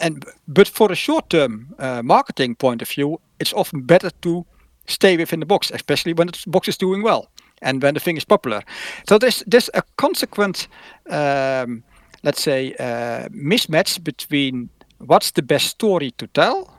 [0.00, 4.44] and but for a short-term uh, marketing point of view, it's often better to
[4.86, 7.28] stay within the box, especially when the box is doing well
[7.62, 8.62] and when the thing is popular.
[9.08, 10.68] So there's there's a consequent,
[11.10, 11.82] um,
[12.22, 16.78] let's say, uh, mismatch between what's the best story to tell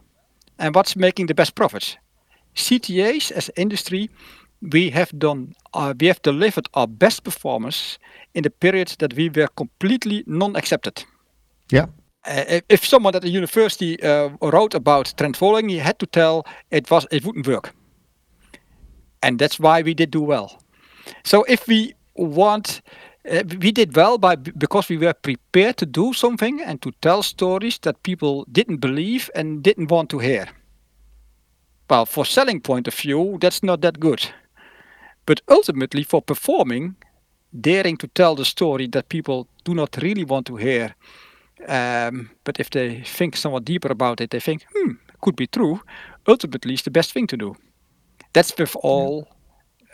[0.58, 1.98] and what's making the best profits.
[2.56, 4.10] CTAs as industry
[4.62, 7.98] we have done uh, we have delivered our best performance
[8.34, 11.04] in the period that we were completely non-accepted.
[11.72, 11.86] Yeah.
[12.26, 16.46] Uh, if someone at the university uh, wrote about trend following, he had to tell
[16.70, 17.74] it was it wouldn't work,
[19.22, 20.62] and that's why we did do well.
[21.24, 22.82] So if we want,
[23.30, 27.24] uh, we did well by because we were prepared to do something and to tell
[27.24, 30.48] stories that people didn't believe and didn't want to hear.
[31.90, 34.30] Well, for selling point of view, that's not that good.
[35.26, 36.96] But ultimately, for performing,
[37.60, 40.96] daring to tell the story that people do not really want to hear,
[41.68, 45.82] um, but if they think somewhat deeper about it, they think, hmm, could be true.
[46.28, 47.56] Ultimately, is the best thing to do.
[48.34, 49.28] That's with all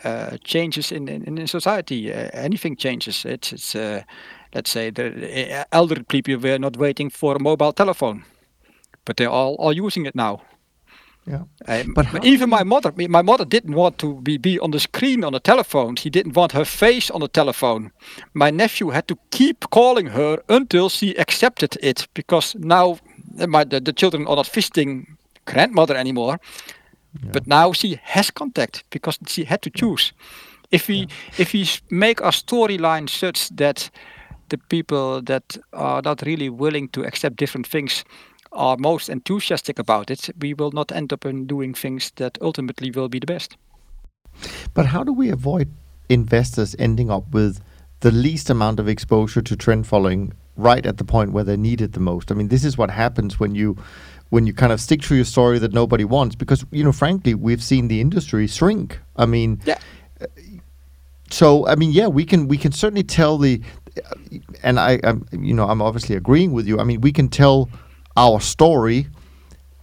[0.04, 2.12] uh, changes in, in, in society.
[2.12, 3.24] Uh, anything changes.
[3.24, 4.02] It's, it's uh,
[4.54, 8.24] let's say, the uh, elderly people were not waiting for a mobile telephone,
[9.04, 10.42] but they're all, all using it now.
[11.26, 11.42] Yeah.
[11.66, 14.80] Um, but, but even my mother, my mother didn't want to be, be on the
[14.80, 15.96] screen on the telephone.
[15.96, 17.90] She didn't want her face on the telephone.
[18.32, 22.98] My nephew had to keep calling her until she accepted it because now
[23.38, 26.38] uh, my, the, the children are not visiting grandmother anymore.
[27.22, 27.30] Yeah.
[27.32, 30.12] But now she has contact because she had to choose.
[30.70, 31.06] If we yeah.
[31.38, 33.90] if we make our storyline such that
[34.48, 38.04] the people that are not really willing to accept different things
[38.52, 42.90] are most enthusiastic about it, we will not end up in doing things that ultimately
[42.90, 43.56] will be the best.
[44.74, 45.68] But how do we avoid
[46.08, 47.60] investors ending up with
[48.00, 51.80] the least amount of exposure to trend following right at the point where they need
[51.80, 52.30] it the most?
[52.30, 53.76] I mean, this is what happens when you
[54.30, 57.34] when you kind of stick to your story that nobody wants because you know frankly
[57.34, 59.78] we've seen the industry shrink i mean yeah.
[61.30, 63.60] so i mean yeah we can we can certainly tell the
[64.62, 67.68] and i I'm, you know i'm obviously agreeing with you i mean we can tell
[68.16, 69.08] our story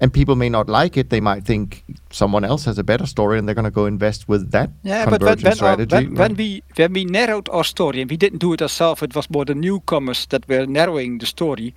[0.02, 1.10] and people may not like it.
[1.10, 4.28] They might think someone else has a better story, and they're going to go invest
[4.28, 5.96] with that yeah, but when, when, strategy.
[5.96, 9.02] Our, when, when, we when we narrowed our story, and we didn't do it ourselves,
[9.02, 11.74] it was more the newcomers that were narrowing the story.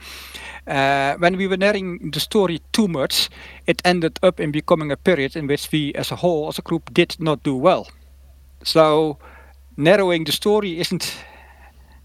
[0.66, 3.30] Uh, when we were narrowing the story too much,
[3.66, 6.62] it ended up in becoming a period in which we, as a whole, as a
[6.62, 7.88] group, did not do well.
[8.64, 9.18] So
[9.76, 11.16] narrowing the story isn't.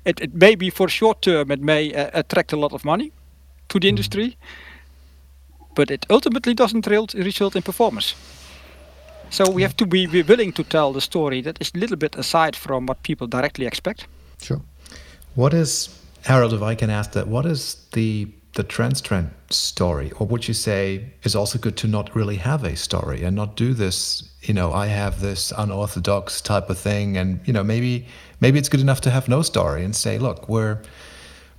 [0.05, 3.13] It, it may be for short term, it may uh, attract a lot of money
[3.69, 3.89] to the mm.
[3.89, 4.37] industry,
[5.75, 8.15] but it ultimately doesn't result in performance.
[9.29, 12.15] So we have to be willing to tell the story that is a little bit
[12.15, 14.07] aside from what people directly expect.
[14.39, 14.61] Sure.
[15.35, 15.89] What is
[16.23, 16.53] Harold?
[16.53, 21.11] If I can ask that, what is the the Transtrend story, or would you say
[21.23, 24.29] is also good to not really have a story and not do this?
[24.43, 28.05] You know, I have this unorthodox type of thing, and you know, maybe
[28.39, 30.77] maybe it's good enough to have no story and say, look, we're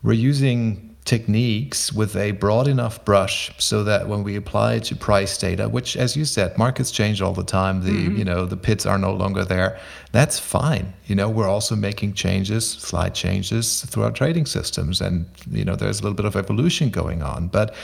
[0.05, 4.97] we're using techniques with a broad enough brush so that when we apply it to
[4.97, 8.17] price data which as you said markets change all the time the mm-hmm.
[8.17, 9.79] you know the pits are no longer there
[10.13, 15.27] that's fine you know we're also making changes slight changes through our trading systems and
[15.51, 17.75] you know there's a little bit of evolution going on but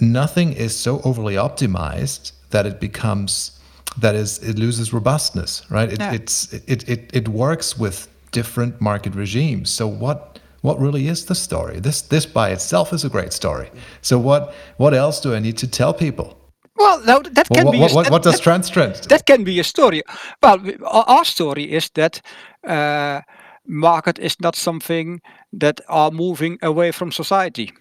[0.00, 3.60] nothing is so overly optimized that it becomes
[3.96, 6.12] that is it loses robustness right it, yeah.
[6.12, 11.34] it's it, it it works with different market regimes so what what really is the
[11.34, 11.80] story?
[11.80, 13.70] This this by itself is a great story.
[14.00, 16.34] So what what else do I need to tell people?
[16.78, 17.78] Well, no, that can what, be.
[17.78, 19.08] What, a, what, what does Transtrend?
[19.08, 20.02] That can be a story.
[20.42, 22.20] Well, our story is that
[22.66, 23.22] uh,
[23.66, 25.20] market is not something
[25.52, 27.72] that are moving away from society.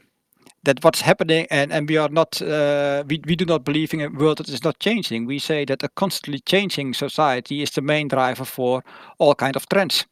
[0.63, 4.01] That what's happening, and, and we are not, uh, we, we do not believe in
[4.01, 5.27] a world that is not changing.
[5.27, 8.83] We say that a constantly changing society is the main driver for
[9.19, 10.05] all kind of trends.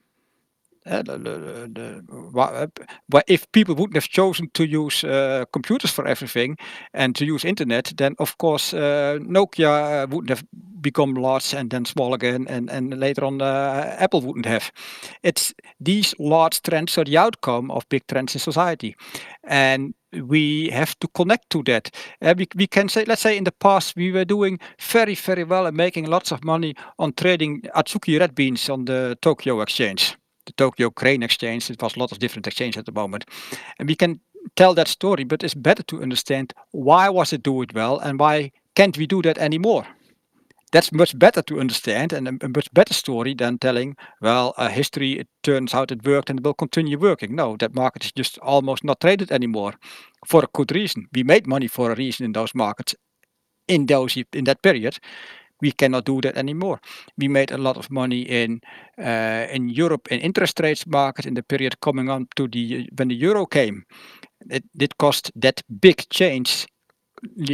[0.86, 6.58] The, the, the, if people wouldn't have chosen to use uh, computers for everything
[6.93, 10.43] and to use internet, then of course uh, Nokia eh, wouldn't have
[10.82, 14.71] become large and then small again, and, and later on Apple wouldn't have.
[15.24, 18.95] It's these large trends are the outcome of big trends in society,
[19.43, 21.89] and we have to connect to that.
[22.21, 25.65] We, we can say, let's say in the past, we were doing very, very well
[25.65, 30.53] and making lots of money on trading Azuki red beans on the Tokyo exchange the
[30.53, 31.69] Tokyo Grain Exchange.
[31.69, 33.25] It was a lot of different exchanges at the moment,
[33.79, 34.19] and we can
[34.55, 35.23] tell that story.
[35.23, 39.08] But it's better to understand why was it do it well and why can't we
[39.08, 39.86] do that anymore.
[40.71, 45.27] That's much better to understand and a, much better story than telling, well, history, it
[45.41, 47.34] turns out it worked and it will continue working.
[47.34, 49.75] No, that market is just almost not traded anymore
[50.25, 51.08] for a good reason.
[51.13, 52.93] We made money for a reason in those markets
[53.67, 54.99] in those in that period
[55.65, 56.80] we cannot do that anymore.
[57.17, 58.62] We made a lot of money in
[58.99, 63.10] uh, in Europe in interest rates market in the period coming on to the when
[63.10, 63.84] the euro came.
[64.49, 66.67] It did cost that big change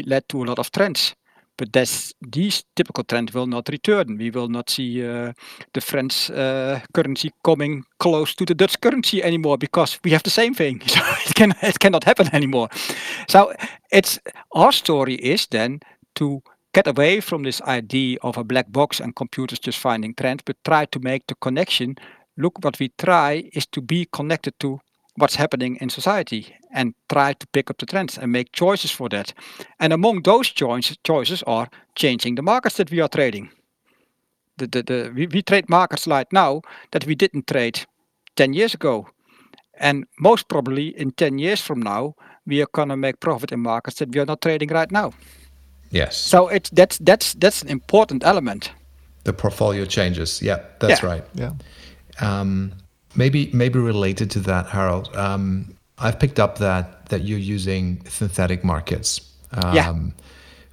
[0.05, 1.15] led to a lot of trends.
[1.57, 4.17] But that's, these typical trends will not return.
[4.17, 5.33] We will not see uh,
[5.73, 10.31] the French uh, currency coming close to the Dutch currency anymore because we have the
[10.31, 10.81] same thing.
[10.87, 12.69] So it can it cannot happen anymore.
[13.27, 13.53] So
[13.91, 14.19] it's
[14.51, 15.79] our story is then
[16.15, 16.41] to
[16.73, 20.63] get away from this idea of a black box and computers just finding trends, but
[20.63, 21.95] try to make the connection.
[22.37, 24.79] Look, what we try is to be connected to
[25.15, 29.09] what's happening in society and try to pick up the trends and make choices for
[29.09, 29.33] that.
[29.79, 33.49] And among those choices, are changing the markets that we are trading.
[34.57, 37.85] The, the, the, we, we trade markets right now that we didn't trade
[38.37, 39.07] 10 years ago.
[39.77, 43.59] And most probably in 10 years from now, we are going to make profit in
[43.59, 45.13] markets that we are not trading right now.
[45.91, 46.17] Yes.
[46.17, 48.71] So it's that's that's that's an important element.
[49.23, 50.41] The portfolio changes.
[50.41, 51.09] Yeah, that's yeah.
[51.09, 51.23] right.
[51.35, 51.53] Yeah.
[52.19, 52.71] Um,
[53.15, 55.15] maybe maybe related to that, Harold.
[55.15, 59.21] Um, I've picked up that that you're using synthetic markets.
[59.51, 59.95] Um, yeah.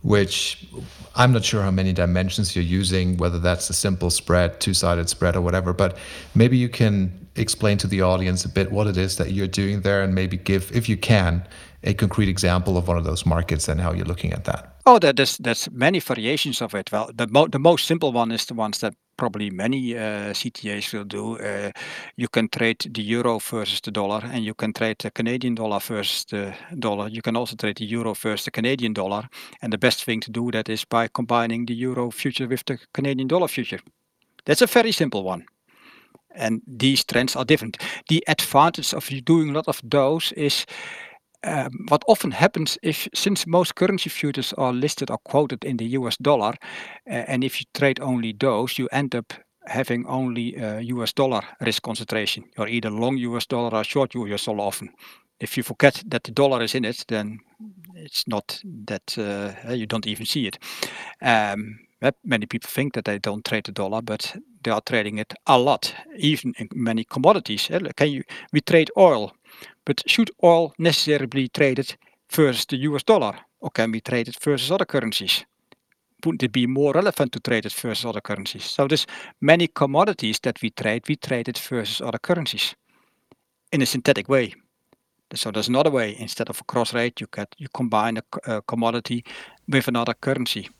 [0.02, 0.68] Which
[1.16, 5.34] I'm not sure how many dimensions you're using, whether that's a simple spread, two-sided spread,
[5.34, 5.72] or whatever.
[5.72, 5.98] But
[6.36, 9.80] maybe you can explain to the audience a bit what it is that you're doing
[9.80, 11.42] there, and maybe give, if you can,
[11.82, 14.74] a concrete example of one of those markets and how you're looking at that.
[14.86, 16.90] Oh, there's there's many variations of it.
[16.90, 20.92] Well, the mo- the most simple one is the ones that probably many uh, CTAs
[20.92, 21.38] will do.
[21.38, 21.70] Uh,
[22.16, 25.80] you can trade the euro versus the dollar, and you can trade the Canadian dollar
[25.80, 27.08] versus the dollar.
[27.08, 29.28] You can also trade the euro versus the Canadian dollar.
[29.60, 32.78] And the best thing to do that is by combining the euro future with the
[32.94, 33.80] Canadian dollar future.
[34.46, 35.44] That's a very simple one.
[36.34, 37.78] And these trends are different.
[38.08, 40.66] The advantage of doing a lot of those is
[41.44, 45.86] um, what often happens if since most currency futures are listed or quoted in the
[45.98, 46.54] US dollar,
[47.10, 49.32] uh, and if you trade only those, you end up
[49.66, 52.44] having only uh, US dollar risk concentration.
[52.56, 54.90] You're either long US dollar or short US dollar often.
[55.40, 57.38] If you forget that the dollar is in it, then
[57.94, 60.58] it's not that uh, you don't even see it.
[61.22, 61.78] Um,
[62.24, 65.58] many people think that they don't trade the dollar, but they are trading it a
[65.58, 67.70] lot, even in many commodities.
[67.96, 68.22] Can you?
[68.52, 69.32] We trade oil
[69.88, 71.96] but should oil necessarily be traded
[72.30, 73.38] versus the US dollar?
[73.60, 75.44] Or can be traded versus other currencies?
[76.24, 78.64] wouldn't it be more relevant to trade it versus other currencies?
[78.64, 79.06] So there's
[79.40, 82.74] many commodities that we trade, we trade it versus other currencies
[83.72, 84.54] in a synthetic way.
[85.34, 86.16] So there's another way.
[86.18, 88.22] Instead of a cross rate, you get you combine a,
[88.56, 89.24] a commodity
[89.68, 90.70] with another currency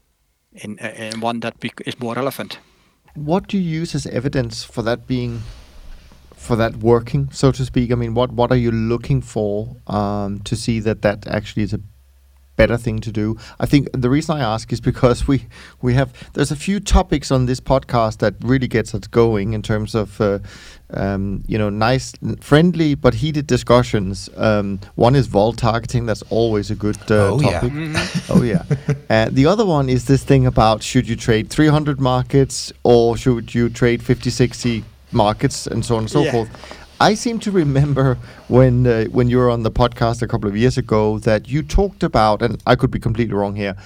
[0.52, 1.54] in, in one that
[1.84, 2.58] is more relevant.
[3.14, 5.42] What do you use as evidence for that being
[6.38, 7.92] for that working, so to speak?
[7.92, 11.74] I mean, what what are you looking for um, to see that that actually is
[11.74, 11.80] a
[12.58, 13.36] better thing to do.
[13.60, 15.46] I think the reason I ask is because we
[15.80, 19.62] we have there's a few topics on this podcast that really gets us going in
[19.62, 20.40] terms of uh,
[20.90, 24.28] um, you know nice, friendly but heated discussions.
[24.36, 26.04] Um, one is vol targeting.
[26.06, 27.72] That's always a good uh, oh, topic.
[27.72, 27.78] Yeah.
[27.78, 28.32] Mm-hmm.
[28.34, 28.64] oh yeah.
[29.08, 33.54] uh, the other one is this thing about should you trade 300 markets or should
[33.54, 36.32] you trade 50, 60 markets and so on and so yeah.
[36.32, 36.76] forth.
[37.00, 40.56] I seem to remember when uh, when you were on the podcast a couple of
[40.56, 43.76] years ago that you talked about, and I could be completely wrong here,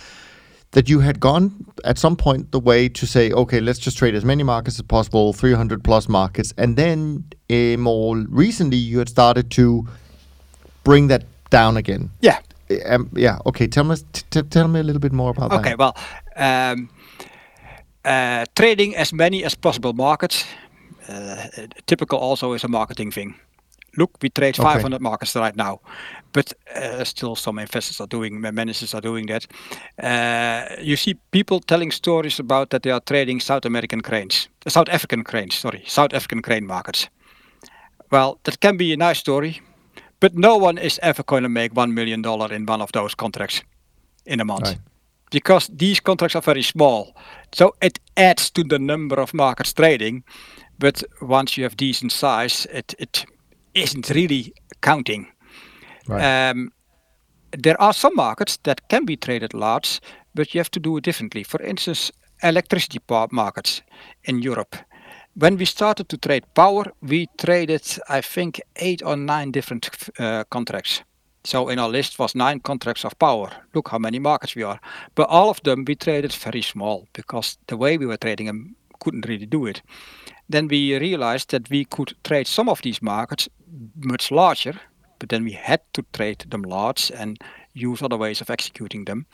[0.70, 4.14] that you had gone at some point the way to say, okay, let's just trade
[4.14, 9.08] as many markets as possible, 300 plus markets, and then uh, more recently you had
[9.08, 9.86] started to
[10.84, 12.10] bring that down again.
[12.20, 12.38] Yeah.
[12.86, 13.38] Um, yeah.
[13.44, 13.66] Okay.
[13.66, 13.96] Tell me.
[14.12, 15.74] T- tell me a little bit more about okay, that.
[15.74, 15.74] Okay.
[15.76, 15.96] Well,
[16.36, 16.88] um,
[18.04, 20.46] uh, trading as many as possible markets
[21.86, 23.34] typical also is a marketing thing.
[23.96, 24.62] Look, we trade okay.
[24.62, 25.80] 500 markets right now,
[26.32, 29.46] but uh, still some investors are doing, managers are doing that.
[30.02, 34.88] Uh, you see people telling stories about that they are trading South American grains, South
[34.88, 37.08] African grains, sorry, South African grain markets.
[38.10, 39.60] Well, that can be a nice story,
[40.20, 43.14] but no one is ever going to make one million dollar in one of those
[43.14, 43.62] contracts
[44.24, 44.68] in a month.
[44.68, 44.78] Right.
[45.30, 47.14] Because these contracts are very small.
[47.52, 50.24] So it adds to the number of markets trading,
[50.82, 53.24] but once you have decent size, it, it
[53.72, 55.28] isn't really counting.
[56.08, 56.50] Right.
[56.50, 56.72] Um,
[57.56, 60.00] there are some markets that can be traded large,
[60.34, 61.44] but you have to do it differently.
[61.44, 62.10] For instance,
[62.42, 62.98] electricity
[63.30, 63.82] markets
[64.24, 64.74] in Europe.
[65.34, 70.42] When we started to trade power, we traded, I think, eight or nine different uh,
[70.50, 71.04] contracts.
[71.44, 73.50] So in our list was nine contracts of power.
[73.72, 74.80] Look how many markets we are.
[75.14, 78.74] But all of them we traded very small because the way we were trading them
[78.98, 79.82] couldn't really do it
[80.52, 83.48] then we realized that we could trade some of these markets
[83.96, 84.74] much larger,
[85.18, 87.38] but then we had to trade them large and
[87.74, 89.26] use other ways of executing them.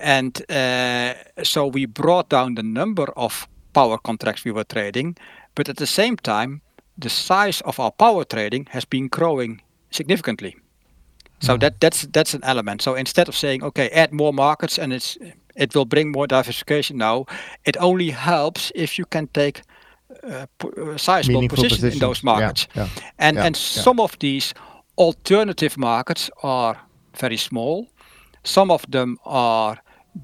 [0.00, 5.16] And uh, so we brought down the number of power contracts we were trading,
[5.54, 6.60] but at the same time,
[6.98, 9.60] the size of our power trading has been growing
[9.90, 10.56] significantly.
[11.40, 11.60] So mm.
[11.60, 12.82] that that's that's an element.
[12.82, 15.18] So instead of saying, okay, add more markets and it's
[15.54, 17.26] it will bring more diversification now,
[17.64, 19.62] it only helps if you can take
[20.22, 20.46] uh,
[20.96, 22.68] sizable position in those markets.
[22.74, 24.54] Yeah, yeah, and yeah, and some of these
[24.96, 26.76] alternative markets are
[27.20, 27.86] very small.
[28.44, 29.78] Some of them are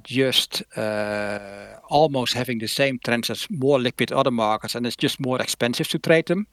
[0.04, 5.20] just uh, almost having the same trends as more liquid other markets, and it's just
[5.20, 6.46] more expensive to trade them.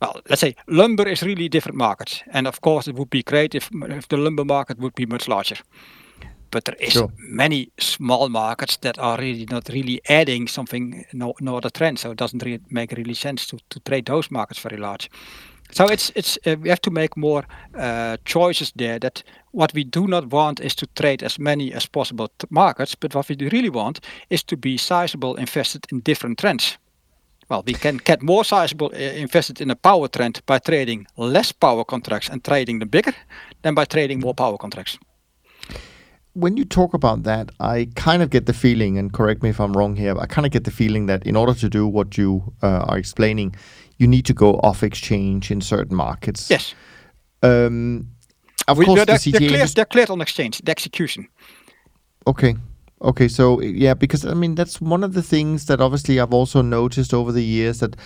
[0.00, 3.54] Well, let's say lumber is really different market, and of course it would be great
[3.54, 5.56] if, if the lumber market would be much larger
[6.50, 7.12] but there is sure.
[7.18, 11.98] many small markets that are really not really adding something no, no other trend.
[11.98, 15.10] So it doesn't really make really sense to, to trade those markets very large.
[15.72, 17.44] So it's it's uh, we have to make more
[17.74, 21.86] uh, choices there that what we do not want is to trade as many as
[21.86, 26.78] possible markets but what we really want is to be sizable invested in different trends.
[27.48, 31.52] Well, we can get more sizable uh, invested in a power trend by trading less
[31.52, 33.14] power contracts and trading them bigger
[33.62, 34.98] than by trading more power contracts
[36.36, 39.58] when you talk about that, I kind of get the feeling, and correct me if
[39.58, 41.88] I'm wrong here, but I kind of get the feeling that in order to do
[41.88, 43.56] what you uh, are explaining,
[43.96, 46.50] you need to go off exchange in certain markets.
[46.50, 46.74] Yes.
[47.42, 48.08] Um,
[48.68, 51.26] of we, course, they're, the they're, cleared, they're cleared on exchange, the execution.
[52.26, 52.54] Okay.
[53.00, 56.62] Okay, so yeah, because I mean that's one of the things that obviously I've also
[56.62, 57.96] noticed over the years that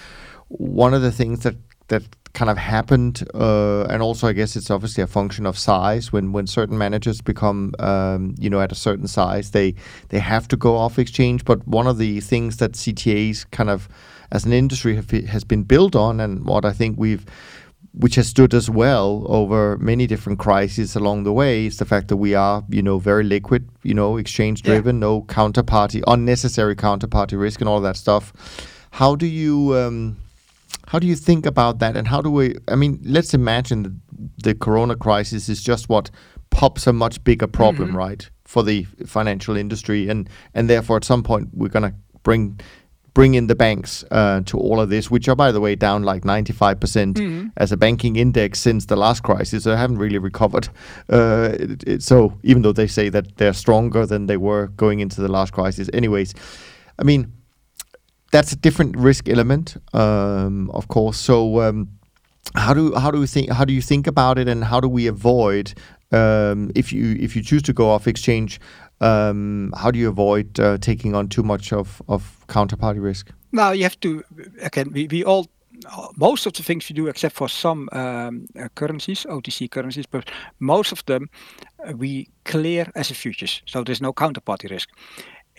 [0.49, 1.57] one of the things that
[1.91, 6.13] that kind of happened, uh, and also I guess it's obviously a function of size.
[6.13, 9.75] When when certain managers become, um, you know, at a certain size, they
[10.09, 11.45] they have to go off exchange.
[11.45, 13.89] But one of the things that CTAs kind of,
[14.33, 17.27] as an industry, have, has been built on, and what I think we've
[17.93, 22.07] which has stood us well over many different crises along the way is the fact
[22.07, 25.01] that we are, you know, very liquid, you know, exchange driven, yeah.
[25.01, 28.33] no counterparty, unnecessary counterparty risk, and all that stuff.
[28.93, 30.17] How do you um,
[30.89, 31.97] how do you think about that?
[31.97, 32.57] And how do we?
[32.69, 33.95] I mean, let's imagine that
[34.43, 36.11] the Corona crisis is just what
[36.51, 37.99] pops a much bigger problem, mm-hmm.
[37.99, 42.61] right, for the financial industry, and and therefore at some point we're going to bring
[43.15, 46.05] bring in the banks uh, to all of this, which are, by the way, down
[46.05, 46.77] like 95%
[47.15, 47.49] mm-hmm.
[47.57, 49.65] as a banking index since the last crisis.
[49.65, 50.69] So haven't really recovered.
[51.13, 55.01] Uh, it, it, so even though they say that they're stronger than they were going
[55.01, 56.35] into the last crisis, anyways,
[56.99, 57.33] I mean,
[58.31, 61.19] that's a different risk element, um, of course.
[61.19, 61.61] So.
[61.61, 61.89] Um,
[62.57, 64.89] how do how do we think how do you think about it and how do
[64.89, 65.73] we avoid
[66.11, 68.59] um, if you if you choose to go off exchange
[69.01, 73.31] um, how do you avoid uh, taking on too much of, of counterparty risk?
[73.53, 74.23] Now you have to
[74.61, 74.91] again.
[74.93, 75.47] We, we all
[76.17, 80.31] most of the things we do, except for some um, uh, currencies, OTC currencies, but
[80.59, 81.31] most of them
[81.87, 83.63] uh, we clear as a futures.
[83.65, 84.91] So there's no counterparty risk.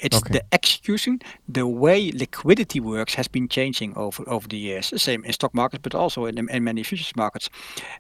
[0.02, 0.34] It's okay.
[0.34, 4.89] the execution, the way liquidity works has been changing over over the years.
[4.89, 7.49] The same in stock markets, but also in, in many futures markets.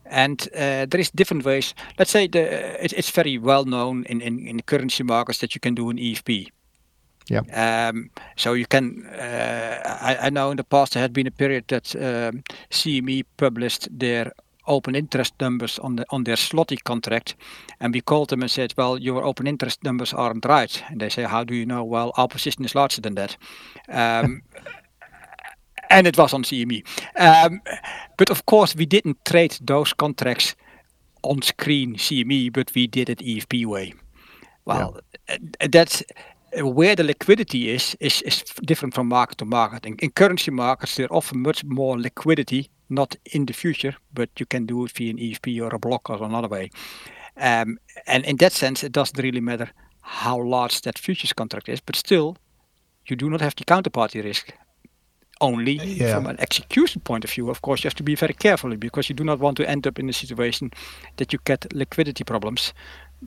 [0.05, 1.75] And uh, there is different ways.
[1.99, 5.61] Let's say the it, it's very well known in, in, in currency markets that you
[5.61, 6.51] can do an EFP.
[7.29, 7.89] Yeah.
[7.89, 9.05] Um, so you can.
[9.05, 13.23] Uh, I, I, know in the past there had been a period that um, CME
[13.37, 14.31] published their
[14.67, 17.35] open interest numbers on the on their zloty contract,
[17.81, 21.09] and we called them and said, "Well, your open interest numbers aren't right." And they
[21.09, 23.37] say, "How do you know?" Well, our position is larger than that.
[23.89, 24.43] Um,
[25.89, 26.83] and it was on CME.
[27.17, 27.61] Um,
[28.17, 30.55] but of course, we didn't trade those contracts
[31.23, 33.93] on screen CME, but we did it EFP way.
[34.65, 35.37] Well, yeah.
[35.71, 36.03] that's
[36.61, 39.85] where the liquidity is, is is different from market to market.
[39.85, 44.45] In, in currency markets, there's often much more liquidity not in the future, but you
[44.45, 46.69] can do it via an EFP or a block or another way.
[47.41, 49.71] Um, and in that sense, it doesn't really matter
[50.01, 52.37] how large that futures contract is, but still,
[53.07, 54.53] you do not have the counterparty risk.
[55.41, 56.13] Only yeah.
[56.13, 59.09] from an execution point of view, of course, you have to be very careful because
[59.09, 60.71] you do not want to end up in a situation
[61.17, 62.73] that you get liquidity problems.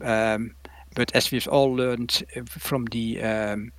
[0.01, 0.55] Um,
[0.95, 3.71] but as we've all learned from the um,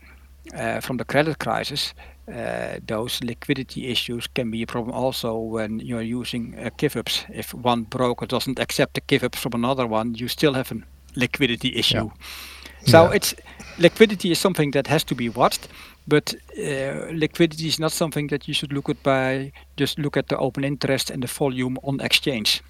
[0.54, 1.94] uh, from the credit crisis,
[2.28, 7.24] uh, those liquidity issues can be a problem also when you're using uh, give-ups.
[7.28, 10.76] If one broker doesn't accept the give-ups from another one, you still have a
[11.14, 12.04] liquidity issue.
[12.04, 12.86] Yeah.
[12.86, 13.16] So yeah.
[13.16, 13.34] it's
[13.78, 15.68] liquidity is something that has to be watched,
[16.06, 20.28] but uh, liquidity is not something that you should look at by just look at
[20.28, 22.62] the open interest and the volume on exchange.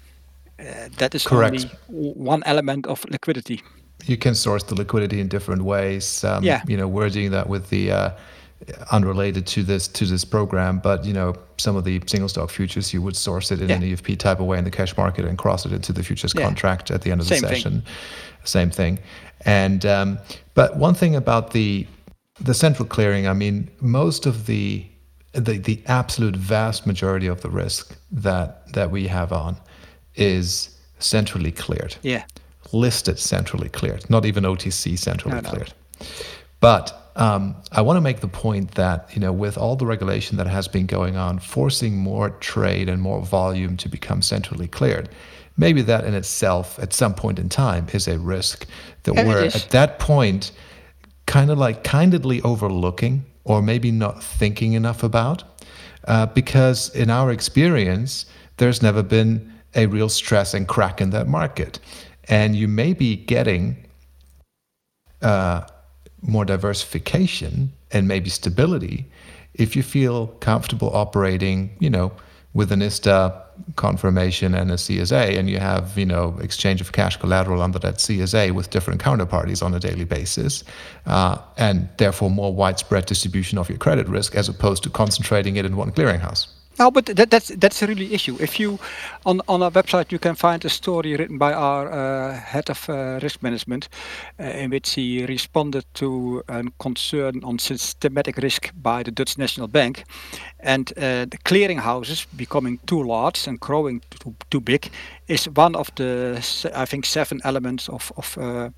[0.59, 1.53] Uh, that is Correct.
[1.53, 3.61] only one element of liquidity.
[4.05, 6.23] You can source the liquidity in different ways.
[6.23, 6.61] Um, yeah.
[6.67, 8.09] You know, we're doing that with the uh,
[8.91, 12.93] unrelated to this to this program, but you know some of the single stock futures
[12.93, 13.75] you would source it in yeah.
[13.75, 16.33] an EFP type of way in the cash market and cross it into the futures
[16.35, 16.43] yeah.
[16.43, 17.81] contract at the end of Same the session.
[17.81, 17.93] Thing.
[18.43, 18.99] Same thing.
[19.45, 20.19] And um,
[20.53, 21.87] but one thing about the
[22.39, 24.85] the central clearing, I mean, most of the
[25.33, 29.57] the the absolute vast majority of the risk that that we have on
[30.15, 31.95] is centrally cleared.
[32.01, 32.25] Yeah.
[32.73, 35.73] Listed centrally cleared, not even OTC centrally no, cleared.
[36.59, 40.37] But um, I want to make the point that you know, with all the regulation
[40.37, 45.09] that has been going on, forcing more trade and more volume to become centrally cleared,
[45.57, 48.67] maybe that in itself, at some point in time, is a risk
[49.03, 50.51] that we're at that point
[51.25, 55.43] kind of like kindly overlooking or maybe not thinking enough about,
[56.07, 61.27] uh, because in our experience, there's never been a real stress and crack in that
[61.27, 61.79] market,
[62.29, 63.75] and you may be getting.
[65.19, 65.61] Uh,
[66.21, 69.09] more diversification and maybe stability
[69.53, 72.11] if you feel comfortable operating, you know,
[72.53, 73.43] with an ISDA
[73.75, 77.95] confirmation and a CSA, and you have, you know, exchange of cash collateral under that
[77.95, 80.63] CSA with different counterparties on a daily basis,
[81.05, 85.65] uh, and therefore more widespread distribution of your credit risk as opposed to concentrating it
[85.65, 86.47] in one clearinghouse.
[86.79, 88.37] No, but that, that's that's a really issue.
[88.39, 88.79] If you
[89.25, 92.89] on on our website you can find a story written by our uh, head of
[92.89, 93.89] uh, risk management,
[94.39, 99.67] uh, in which he responded to a concern on systematic risk by the Dutch National
[99.67, 100.03] Bank,
[100.59, 104.91] and uh, the clearinghouses becoming too large and growing too, too big
[105.27, 106.37] is one of the
[106.75, 108.69] I think seven elements of of uh,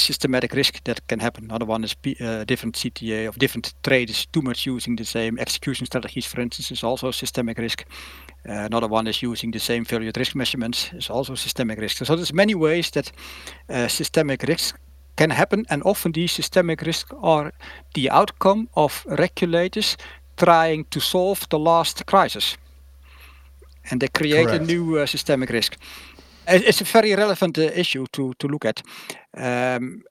[0.00, 1.44] systematic risk that can happen.
[1.44, 5.86] Another one is uh, different CTA of different traders too much using the same execution
[5.86, 7.84] strategies, for instance, is also systemic risk.
[8.48, 12.04] Uh, another one is using the same value at risk measurements, is also systemic risk.
[12.04, 13.12] So there's many ways that
[13.68, 14.78] uh, systemic risk
[15.16, 17.52] can happen, and often these systemic risks are
[17.94, 19.96] the outcome of regulators
[20.36, 22.56] trying to solve the last crisis.
[23.90, 24.62] And they create Correct.
[24.62, 25.76] a new uh, systemic risk
[26.48, 28.82] it's a very relevant uh, issue to to look at,
[29.36, 30.02] um,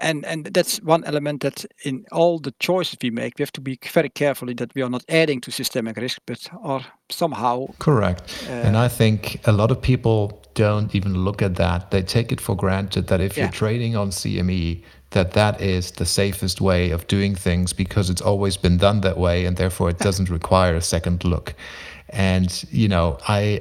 [0.00, 3.60] and and that's one element that in all the choices we make, we have to
[3.60, 8.46] be very carefully that we are not adding to systemic risk, but are somehow correct.
[8.48, 11.90] Uh, and I think a lot of people don't even look at that.
[11.90, 13.44] They take it for granted that if yeah.
[13.44, 18.22] you're trading on CME, that that is the safest way of doing things because it's
[18.22, 21.54] always been done that way and therefore it doesn't require a second look
[22.10, 23.60] and you know i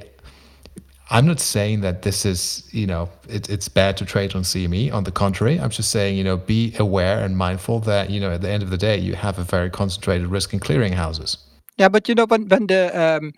[1.10, 4.91] i'm not saying that this is you know it, it's bad to trade on cme
[4.93, 8.32] on the contrary i'm just saying you know be aware and mindful that you know
[8.32, 11.38] at the end of the day you have a very concentrated risk in clearing houses
[11.78, 13.34] yeah, but you know when when the um,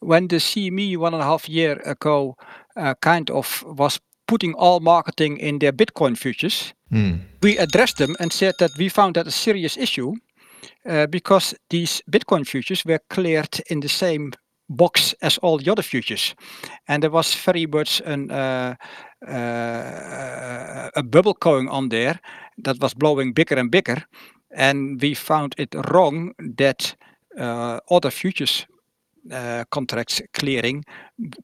[0.00, 2.36] when the CME one and a half year ago
[2.76, 7.20] uh, kind of was putting all marketing in their Bitcoin futures, mm.
[7.42, 10.14] we addressed them and said that we found that a serious issue
[10.88, 14.32] uh, because these Bitcoin futures were cleared in the same
[14.76, 16.34] box as all the other futures,
[16.88, 18.74] and there was very much an uh,
[19.28, 22.20] uh, a bubble going on there
[22.64, 24.04] that was blowing bigger and bigger,
[24.50, 26.96] and we found it wrong that
[27.38, 28.66] uh, other futures
[29.30, 30.84] uh, contracts clearing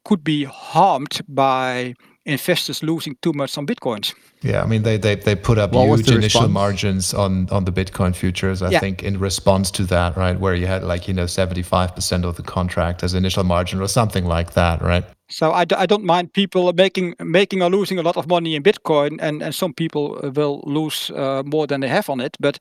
[0.04, 1.94] could be harmed by
[2.28, 4.14] investors losing too much on bitcoins.
[4.42, 6.52] Yeah, I mean they they, they put up what huge initial response?
[6.52, 8.62] margins on on the Bitcoin futures.
[8.62, 8.78] I yeah.
[8.78, 12.24] think in response to that, right, where you had like you know seventy five percent
[12.24, 15.04] of the contract as initial margin or something like that, right?
[15.28, 18.54] So I d- I don't mind people making making or losing a lot of money
[18.54, 22.36] in Bitcoin, and and some people will lose uh, more than they have on it,
[22.38, 22.58] but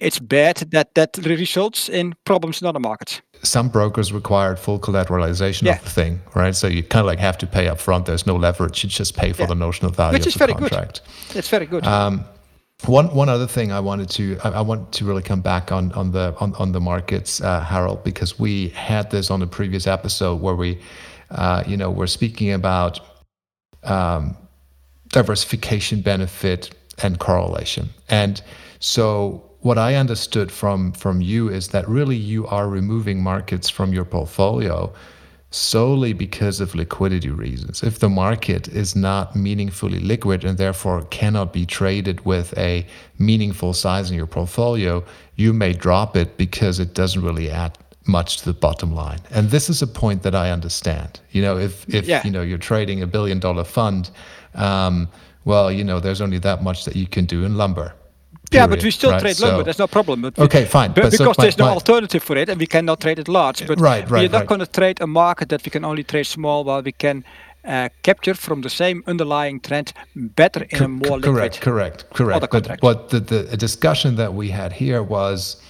[0.00, 3.20] it's bad that that results in problems in other markets.
[3.42, 5.76] Some brokers require full collateralization yeah.
[5.76, 6.54] of the thing, right?
[6.54, 8.06] So you kind of like have to pay up front.
[8.06, 8.82] There's no leverage.
[8.82, 9.48] You just pay for yeah.
[9.48, 11.02] the notional value Which of is the very contract.
[11.28, 11.36] Good.
[11.36, 11.86] It's very good.
[11.86, 12.24] Um,
[12.86, 15.92] one one other thing I wanted to I, I, want to really come back on
[15.92, 19.86] on the on, on the markets, uh, Harold, because we had this on the previous
[19.86, 20.80] episode where we,
[21.30, 23.00] uh, you know, we're speaking about
[23.84, 24.34] um,
[25.08, 26.70] diversification benefit
[27.02, 28.42] and correlation, and
[28.78, 33.92] so what I understood from from you is that really you are removing markets from
[33.92, 34.92] your portfolio
[35.50, 37.82] solely because of liquidity reasons.
[37.82, 42.86] If the market is not meaningfully liquid and therefore cannot be traded with a
[43.18, 45.04] meaningful size in your portfolio,
[45.34, 49.18] you may drop it because it doesn't really add much to the bottom line.
[49.30, 51.20] And this is a point that I understand.
[51.32, 52.22] You know, if if yeah.
[52.24, 54.10] you know you're trading a billion dollar fund,
[54.54, 55.08] um,
[55.44, 57.92] well, you know, there's only that much that you can do in lumber
[58.52, 59.20] yeah, but we still right?
[59.20, 59.58] trade lumber.
[59.58, 60.22] So, there's no problem.
[60.22, 60.92] But okay, fine.
[60.92, 63.66] But, because so there's no alternative for it, and we cannot trade it large.
[63.66, 64.46] But right, right, we're not right.
[64.48, 67.24] going to trade a market that we can only trade small, while we can
[67.64, 71.22] uh, capture from the same underlying trend better in a more liquid.
[71.22, 72.50] Correct, correct, correct.
[72.50, 75.62] But what the, the discussion that we had here was.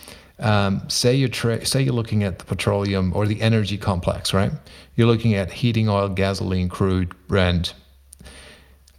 [0.43, 4.51] Um, say you're tra- say you're looking at the petroleum or the energy complex, right?
[4.97, 7.75] You're looking at heating oil, gasoline, crude, Brent,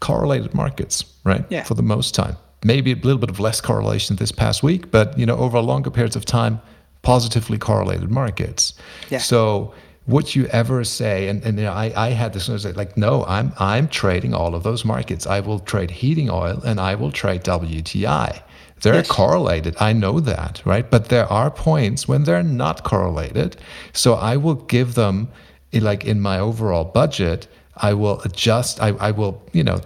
[0.01, 1.43] correlated markets, right?
[1.49, 1.63] Yeah.
[1.63, 5.17] For the most time maybe a little bit of less correlation this past week, but
[5.17, 6.61] you know, over longer periods of time,
[7.01, 8.73] positively correlated markets.
[9.09, 9.19] Yeah.
[9.19, 9.73] So
[10.07, 13.53] would you ever say and, and you know, I, I had this like no i'm
[13.59, 17.43] i'm trading all of those markets i will trade heating oil and i will trade
[17.43, 18.41] wti
[18.81, 19.07] they're yes.
[19.07, 23.57] correlated i know that right but there are points when they're not correlated
[23.93, 25.29] so i will give them
[25.73, 27.47] like in my overall budget
[27.77, 29.81] i will adjust i, I will you know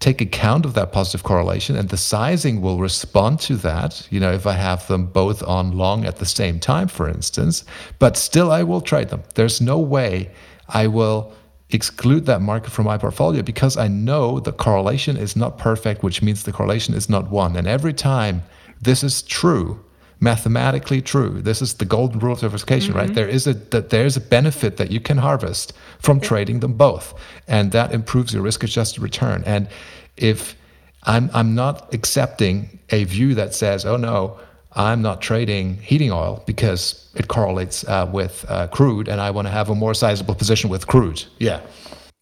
[0.00, 4.32] take account of that positive correlation and the sizing will respond to that you know
[4.32, 7.64] if i have them both on long at the same time for instance
[7.98, 9.22] but still i will trade them.
[9.34, 10.30] There's no way
[10.68, 11.32] i will
[11.68, 16.22] exclude that market from my portfolio because i know the correlation is not perfect which
[16.22, 17.54] means the correlation is not one.
[17.54, 18.42] And every time
[18.80, 19.84] this is true
[20.20, 21.40] mathematically true.
[21.40, 22.98] This is the golden rule of diversification, mm-hmm.
[22.98, 23.14] right?
[23.14, 27.14] There is a that there's a benefit that you can harvest from trading them both,
[27.48, 29.42] and that improves your risk-adjusted return.
[29.46, 29.68] And
[30.16, 30.54] if
[31.04, 34.38] I'm I'm not accepting a view that says, oh no,
[34.72, 39.46] I'm not trading heating oil because it correlates uh, with uh, crude, and I want
[39.48, 41.24] to have a more sizable position with crude.
[41.38, 41.60] Yeah.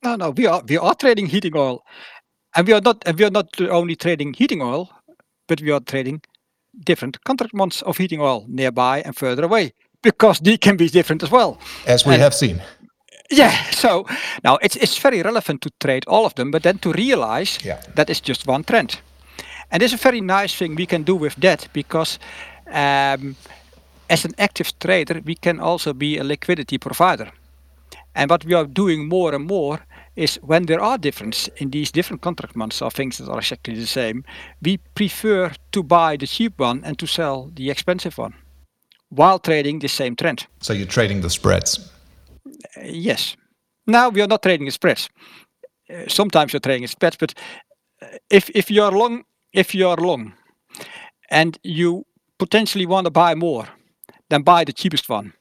[0.04, 1.82] No, no, we are we are trading heating oil,
[2.54, 4.88] and we are not and we are not only trading heating oil,
[5.48, 6.22] but we are trading
[6.84, 9.72] different contract months of heating oil nearby and further away
[10.02, 11.58] because they can be different as well.
[11.86, 12.60] As we and, have seen.
[13.30, 14.06] Yeah, so
[14.42, 17.80] now it's it's very relevant to trade all of them, but then to realize yeah.
[17.94, 19.00] that it's just one trend.
[19.70, 22.18] And there's a very nice thing we can do with that because
[22.72, 23.36] um,
[24.08, 27.30] as an active trader, we can also be a liquidity provider.
[28.14, 29.80] And what we are doing more and more
[30.18, 33.74] is when there are differences in these different contract months or things that are exactly
[33.74, 34.24] the same,
[34.60, 38.34] we prefer to buy the cheap one and to sell the expensive one
[39.10, 40.46] while trading the same trend.
[40.60, 41.92] So you're trading the spreads?
[42.46, 43.36] Uh, yes.
[43.86, 45.08] Now we are not trading the spreads.
[45.88, 47.34] Uh, sometimes you're trading the spreads, but
[48.02, 50.34] uh, if, if you're long, if you're long
[51.30, 52.04] and you
[52.38, 53.68] potentially want to buy more,
[54.30, 55.32] then buy the cheapest one.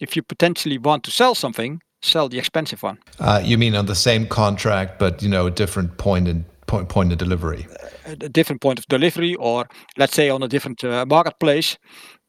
[0.00, 2.98] If you potentially want to sell something, sell the expensive one.
[3.18, 6.88] Uh, you mean on the same contract, but you know, a different point in point
[6.88, 7.66] point of delivery.
[8.06, 11.78] a different point of delivery, or let's say on a different uh, marketplace.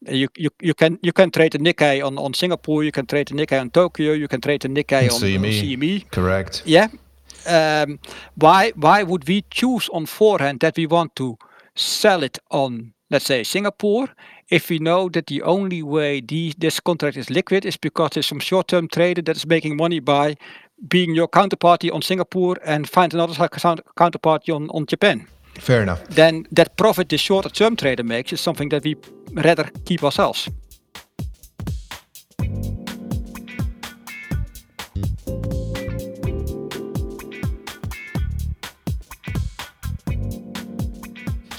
[0.06, 2.84] You, you you can you can trade the Nikkei on, on Singapore.
[2.84, 4.12] You can trade the Nikkei on Tokyo.
[4.12, 5.36] You can trade the Nikkei on, CME.
[5.36, 6.10] on CME.
[6.10, 6.62] Correct.
[6.64, 6.88] Yeah.
[7.46, 7.98] Um,
[8.36, 11.36] why why would we choose on forehand that we want to
[11.74, 14.08] sell it on let's say Singapore
[14.48, 18.26] if we know that the only way the, this contract is liquid is because there's
[18.26, 20.36] some short-term trader that is making money by
[20.88, 25.26] being your counterparty on Singapore and find another counterparty on, on Japan.
[25.58, 26.06] Fair enough.
[26.08, 28.96] Then that profit the shorter term trader makes is something that we
[29.32, 30.48] rather keep ourselves.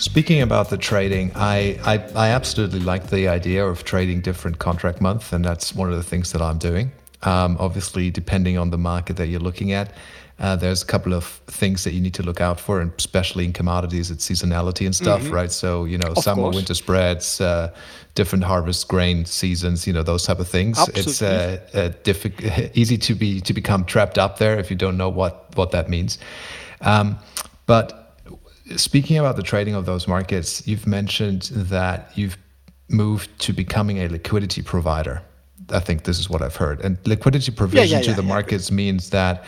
[0.05, 5.01] Speaking about the trading, I, I, I absolutely like the idea of trading different contract
[5.01, 6.91] months, and that's one of the things that I'm doing.
[7.23, 9.93] Um, obviously, depending on the market that you're looking at,
[10.37, 13.45] uh, there's a couple of things that you need to look out for, and especially
[13.45, 15.31] in commodities, it's seasonality and stuff, Mhm.
[15.31, 15.51] right?
[15.51, 16.55] So you know, Of summer, course.
[16.55, 17.71] winter spreads, uh,
[18.13, 20.77] different harvest grain seasons, you know, those type of things.
[20.93, 24.97] It's uh, uh, diffi- easy to be to become trapped up there if you don't
[24.97, 26.19] know what what that means.
[26.81, 27.17] Um,
[27.65, 28.03] but
[28.75, 32.37] speaking about the trading of those markets, you've mentioned that you've
[32.89, 35.21] moved to becoming a liquidity provider.
[35.71, 36.81] I think this is what I've heard.
[36.81, 38.27] And liquidity provision to yeah, the yeah.
[38.27, 39.43] markets means that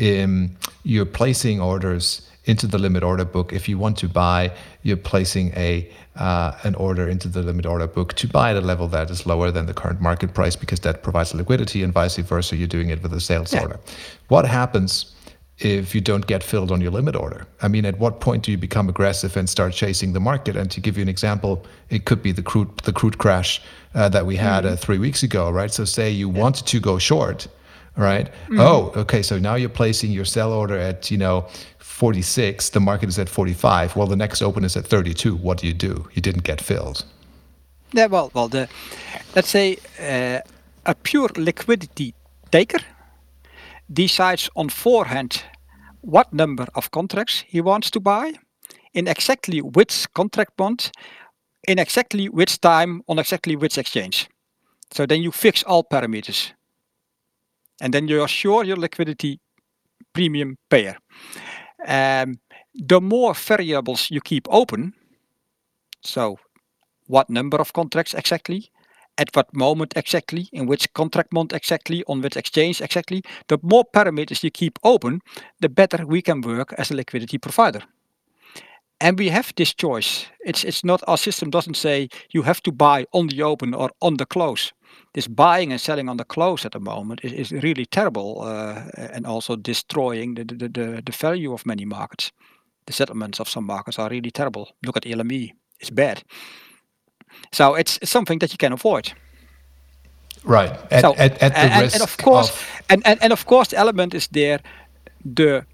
[0.00, 3.52] um, you're placing orders into the limit order book.
[3.52, 4.52] If you want to buy,
[4.82, 8.60] you're placing a uh, an order into the limit order book to buy at a
[8.60, 12.16] level that is lower than the current market price because that provides liquidity, and vice
[12.16, 12.56] versa.
[12.56, 13.62] You're doing it with a sales Yeah.
[13.62, 13.80] order.
[14.28, 15.12] What happens
[15.60, 17.46] if you don't get filled on your limit order?
[17.62, 20.56] I mean, at what point do you become aggressive and start chasing the market?
[20.56, 23.60] And to give you an example, it could be the crude the crude crash
[23.94, 25.72] uh, that we had uh, three weeks ago, right?
[25.72, 27.48] So say you wanted to go short,
[27.96, 28.30] right?
[28.52, 29.22] Oh, okay.
[29.22, 31.48] So now you're placing your sell order at you know.
[31.78, 35.66] 46 the market is at 45 well the next open is at 32 what do
[35.66, 37.04] you do you didn't get filled
[37.92, 38.68] Yeah, well, well, the
[39.34, 40.40] let's say uh,
[40.86, 42.14] a pure liquidity
[42.50, 42.78] taker
[43.92, 45.42] decides on forehand
[46.02, 48.32] what number of contracts he wants to buy,
[48.94, 50.90] in exactly which contract bond,
[51.68, 54.28] in exactly which time, on exactly which exchange.
[54.92, 56.52] So then you fix all parameters,
[57.80, 59.38] and then you are sure your liquidity
[60.12, 60.96] premium payer.
[61.86, 62.40] Um,
[62.74, 64.94] the more variables you keep open,
[66.02, 66.38] so
[67.06, 68.70] what number of contracts exactly,
[69.20, 73.84] at what moment exactly, in which contract month exactly, on which exchange exactly, the more
[73.94, 75.20] parameters you keep open,
[75.60, 77.82] the better we can work as a liquidity provider.
[79.00, 80.26] And we have this choice.
[80.40, 83.90] It's it's not our system doesn't say you have to buy on the open or
[84.00, 84.72] on the close.
[85.12, 88.82] This buying and selling on the close at the moment is, is really terrible uh,
[88.96, 92.32] and also destroying the, the, the, the value of many markets.
[92.86, 94.68] The settlements of some markets are really terrible.
[94.84, 96.22] Look at LME, it's bad.
[97.52, 99.12] So it's, it's something that you can avoid.
[100.44, 103.32] right at, so, at, at the and, risk and of course, of- and, and and
[103.32, 104.60] of course, the element is there.
[105.34, 105.64] The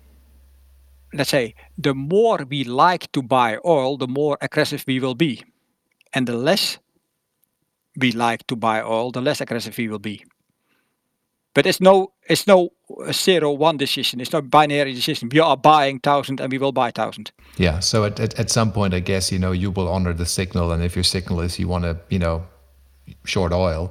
[1.12, 5.44] let's say the more we like to buy oil, the more aggressive we will be,
[6.12, 6.78] and the less
[8.00, 10.24] we like to buy oil, the less aggressive we will be.
[11.54, 14.20] But it's no it's no uh, zero one decision.
[14.20, 15.28] It's no binary decision.
[15.32, 17.32] We are buying thousand and we will buy thousand.
[17.56, 17.80] Yeah.
[17.80, 20.72] So at, at, at some point, I guess, you know, you will honor the signal.
[20.72, 22.46] And if your signal is you want to, you know,
[23.24, 23.90] short oil,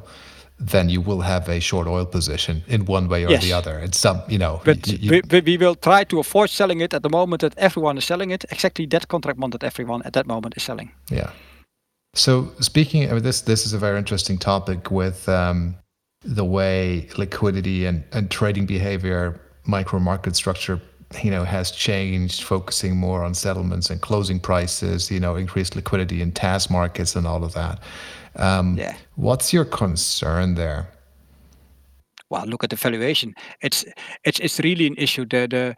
[0.58, 3.44] then you will have a short oil position in one way or Yes.
[3.44, 3.80] the other.
[3.80, 7.10] It's some, you know, But we, we, will try to avoid selling it at the
[7.10, 8.46] moment that everyone is selling it.
[8.50, 10.92] Exactly that contract month that everyone at that moment is selling.
[11.12, 11.32] yeah.
[12.14, 15.76] So speaking of this, this is a very interesting topic with um,
[16.26, 20.82] the way liquidity and, and trading behavior, micro market structure,
[21.24, 26.22] you know, has changed, focusing more on settlements and closing prices, you know, increased liquidity
[26.22, 27.80] in TAS markets and all of that.
[28.36, 28.96] Um, Yeah.
[29.16, 30.90] What's your concern there?
[32.30, 33.34] well, look at the valuation.
[33.62, 33.86] It's
[34.24, 35.26] it's it's really an issue.
[35.26, 35.76] The the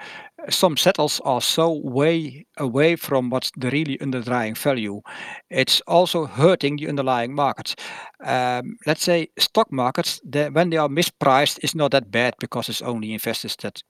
[0.50, 5.02] some settles are so way away from what's the really underlying value.
[5.50, 7.76] It's also hurting the underlying markets.
[8.24, 12.70] Um, let's say stock markets, the, when they are mispriced, is not that bad because
[12.70, 13.82] it's only investors that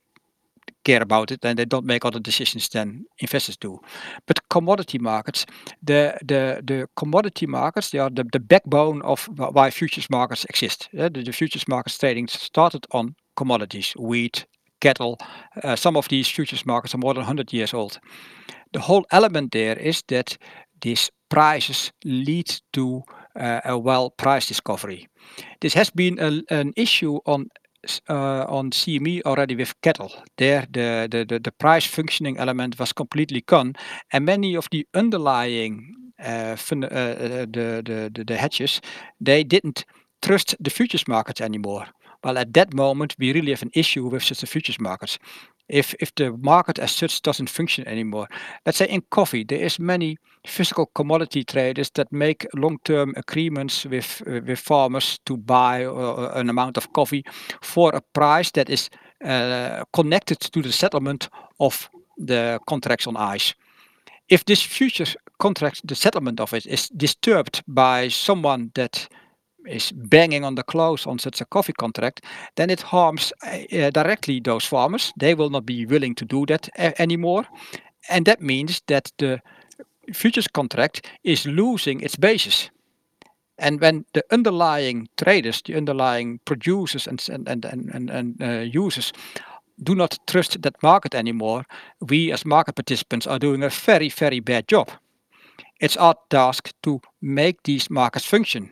[0.83, 3.79] care about it and they don't make other decisions than investors do.
[4.25, 5.45] But commodity markets,
[5.83, 10.89] the the the commodity markets, they are the, the backbone of why futures markets exist.
[10.93, 14.45] The, the futures markets trading started on commodities, wheat,
[14.79, 15.17] cattle.
[15.63, 17.99] Uh, some of these futures markets are more than 100 years old.
[18.73, 20.37] The whole element there is that
[20.81, 23.03] these prices lead to
[23.39, 25.07] uh, a well price discovery.
[25.59, 26.19] This has been
[26.49, 27.49] an issue on
[28.09, 30.11] uh, on CME already with cattle.
[30.37, 33.75] There, the, the, the, price functioning element was completely gone,
[34.11, 38.81] and many of the underlying the, the, the hedges,
[39.21, 39.85] they didn't
[40.21, 41.85] trust the futures markets anymore.
[42.23, 45.19] Well, at that moment, we really have an issue with just the futures markets.
[45.69, 48.27] If if the market as such doesn't function anymore,
[48.65, 54.21] let's say in coffee, there is many physical commodity traders that make long-term agreements with
[54.27, 57.23] uh, with farmers to buy uh, an amount of coffee
[57.61, 58.89] for a price that is
[59.25, 61.89] uh, connected to the settlement of
[62.27, 63.55] the contracts on ICE.
[64.29, 65.05] If this future
[65.37, 69.07] contract, the settlement of it, is disturbed by someone that
[69.67, 74.39] is banging on the close on such a coffee contract, then it harms uh, directly
[74.39, 75.13] those farmers.
[75.19, 77.45] They will not be willing to do that uh, anymore.
[78.09, 79.41] And that means that the
[80.13, 82.69] futures contract is losing its basis.
[83.59, 89.13] And when the underlying traders, the underlying producers and, and, and, and, and uh, users
[89.83, 91.65] do not trust that market anymore,
[91.99, 94.89] we as market participants are doing a very, very bad job.
[95.79, 98.71] It's our task to make these markets function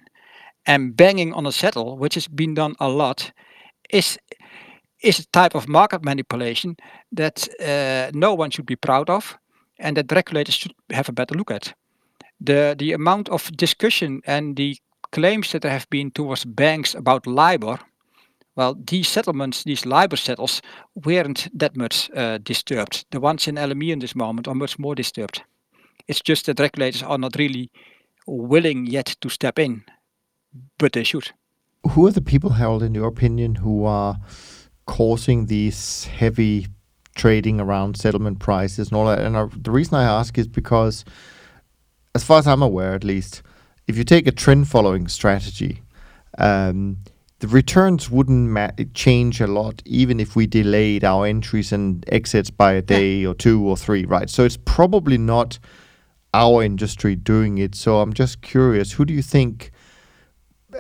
[0.66, 3.32] and banging on a settle, which has been done a lot,
[3.90, 4.18] is
[5.02, 6.76] is a type of market manipulation
[7.12, 9.38] that uh, no one should be proud of,
[9.80, 11.74] and that regulators should have a better look at.
[12.40, 14.78] The the amount of discussion and the
[15.12, 17.80] claims that there have been towards banks about LIBOR,
[18.56, 20.62] well, these settlements, these LIBOR settles,
[20.94, 23.06] weren't that much uh, disturbed.
[23.12, 25.44] The ones in LME in this moment are much more disturbed.
[26.08, 27.70] It's just that regulators are not really
[28.28, 29.84] willing yet to step in
[30.78, 31.32] but they should.
[31.92, 34.18] Who are the people, Harold, in your opinion, who are
[34.86, 36.68] causing these heavy
[37.16, 39.20] trading around settlement prices and all that?
[39.20, 41.06] And uh, the reason I ask is because,
[42.14, 43.44] as far as I'm aware, at least,
[43.88, 45.82] if you take a trend following strategy,
[46.38, 46.98] um,
[47.40, 52.50] the returns wouldn't ma- change a lot even if we delayed our entries and exits
[52.50, 53.30] by a day yeah.
[53.30, 54.30] or two or three, right?
[54.30, 55.60] So it's probably not
[56.34, 57.76] our industry doing it.
[57.76, 59.72] So I'm just curious, who do you think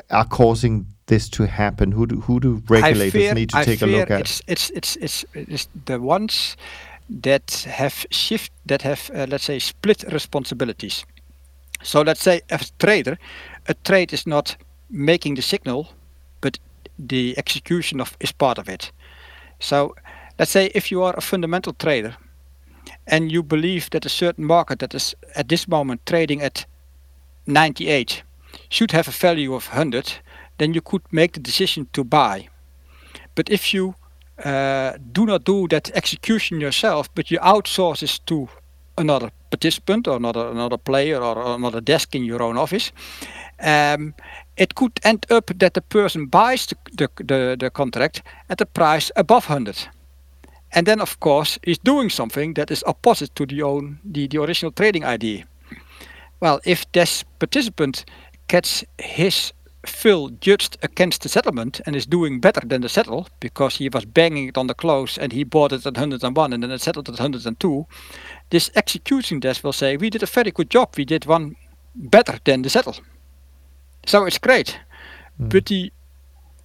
[0.09, 1.91] are causing this to happen?
[1.91, 4.21] Who do who do regulators fear, need to I take a look at?
[4.21, 6.57] It's, it's it's it's it's the ones
[7.09, 11.05] that have shift that have uh, let's say split responsibilities.
[11.83, 13.17] So let's say as a trader,
[13.67, 14.57] a trade is not
[14.89, 15.87] making the signal,
[16.41, 16.57] but
[16.97, 18.91] the execution of is part of it.
[19.59, 19.95] So
[20.39, 22.15] let's say if you are a fundamental trader
[23.07, 26.65] and you believe that a certain market that is at this moment trading at
[27.47, 28.23] 98
[28.75, 30.13] should have a value of 100,
[30.57, 32.49] then you could make the decision to buy.
[33.35, 33.95] But if you
[34.43, 38.49] uh, do not do that execution yourself, but you outsource it to
[38.97, 42.91] another participant or another another player or another desk in your own office,
[43.59, 44.13] um,
[44.57, 48.65] it could end up that the person buys the, the, the, the contract at a
[48.65, 49.87] price above 100
[50.71, 54.37] and then of course is doing something that is opposite to the own the, the
[54.37, 55.45] original trading idea
[56.41, 58.05] well if this participant
[58.47, 59.53] gets his
[59.85, 64.05] fill judged against the settlement and is doing better than the settle because he was
[64.05, 67.07] banging it on the close and he bought it at 101 and then it settled
[67.07, 67.85] at 102,
[68.49, 71.55] this executing desk will say, we did a very good job, we did one
[71.95, 72.95] better than the settle.
[74.05, 74.79] So it's great.
[75.39, 75.49] Mm.
[75.49, 75.91] But the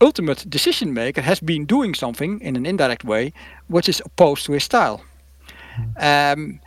[0.00, 3.32] ultimate decision maker has been doing something in an indirect way
[3.68, 5.02] which is opposed to his style.
[5.76, 6.36] Mm.
[6.36, 6.60] Um,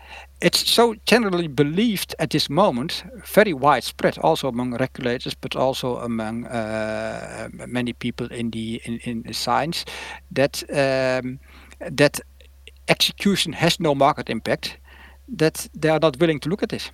[0.43, 6.45] it's so generally believed at this moment, very widespread, also among regulators, but also among
[6.47, 9.85] uh, many people in the in, in science,
[10.31, 11.39] that um,
[11.79, 12.19] that
[12.87, 14.77] execution has no market impact.
[15.37, 16.91] That they are not willing to look at this.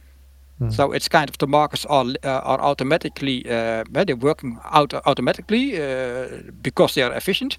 [0.62, 0.74] Mm.
[0.74, 5.82] So it's kind of the markets are uh, are automatically uh, they're working out automatically
[5.82, 6.28] uh,
[6.62, 7.57] because they are efficient.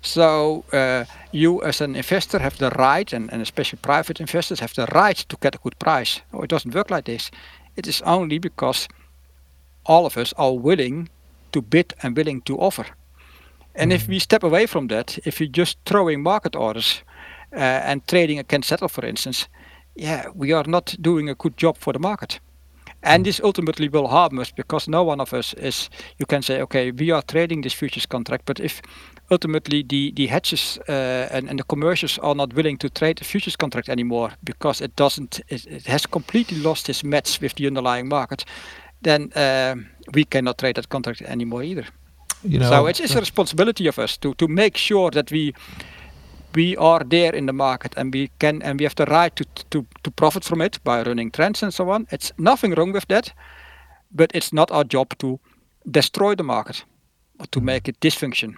[0.00, 4.74] So uh, you as an investor have the right, and, and especially private investors have
[4.74, 6.22] the right to get a good price.
[6.32, 7.30] Oh, it doesn't work like this.
[7.76, 8.88] It is only because
[9.84, 11.08] all of us are willing
[11.52, 12.86] to bid and willing to offer.
[13.74, 13.94] And mm.
[13.94, 14.12] if hmm.
[14.12, 17.02] we step away from that, if you're just throwing market orders
[17.52, 17.58] uh,
[17.90, 19.48] and trading against settle, for instance,
[19.98, 22.40] yeah, we are not doing a good job for the market.
[23.02, 26.60] And this ultimately will harm us because no one of us is, you can say,
[26.62, 28.82] okay, we are trading this futures contract, but if
[29.30, 33.24] ultimately the, the hedges uh, and, and the commercials are not willing to trade the
[33.24, 37.66] futures contract anymore because it doesn't, it, it has completely lost its match with the
[37.66, 38.44] underlying market,
[39.02, 39.76] then uh,
[40.14, 41.86] we cannot trade that contract anymore either.
[42.42, 45.54] You know, so it's, it's a responsibility of us to, to make sure that we
[46.54, 49.44] we are there in the market and we can and we have the right to,
[49.70, 52.06] to, to profit from it by running trends and so on.
[52.10, 53.32] It's nothing wrong with that,
[54.10, 55.38] but it's not our job to
[55.90, 56.84] destroy the market
[57.38, 57.66] or to mm-hmm.
[57.66, 58.56] make it dysfunction.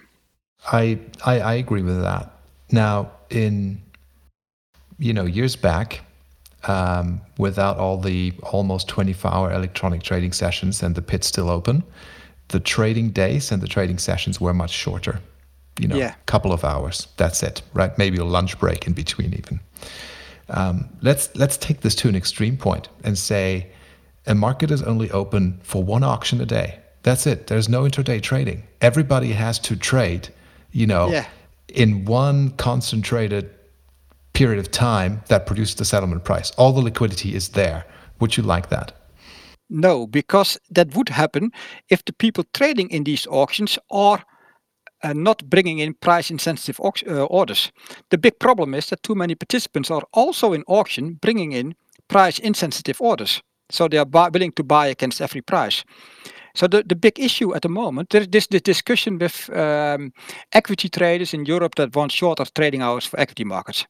[0.71, 2.31] I, I I agree with that.
[2.71, 3.81] Now, in
[4.99, 6.01] you know years back,
[6.67, 11.83] um, without all the almost 24-hour electronic trading sessions and the pits still open,
[12.49, 15.19] the trading days and the trading sessions were much shorter.
[15.79, 16.13] You know, a Yeah.
[16.25, 17.07] couple of hours.
[17.17, 17.97] That's it, right?
[17.97, 19.59] Maybe a lunch break in between, even.
[20.49, 23.67] Um, let's let's take this to an extreme point and say
[24.27, 26.79] a market is only open for one auction a day.
[27.03, 27.47] That's it.
[27.47, 28.63] There's no intraday trading.
[28.81, 30.29] Everybody has to trade,
[30.71, 31.25] you know, Yeah.
[31.73, 33.49] in one concentrated
[34.33, 36.51] period of time that produces the settlement price.
[36.57, 37.85] All the liquidity is there.
[38.19, 38.91] Would you like that?
[39.69, 41.51] No, because that would happen
[41.89, 44.23] if the people trading in these auctions are
[45.03, 47.71] uh, not bringing in price insensitive uh, orders.
[48.09, 51.75] The big problem is that too many participants are also in auction bringing in
[52.07, 53.41] price insensitive orders.
[53.69, 55.83] So they are willing to buy against every price.
[56.53, 60.11] So the, the big issue at the moment, there is this, discussion with um,
[60.51, 63.87] equity traders in Europe that want shorter trading hours for equity markets.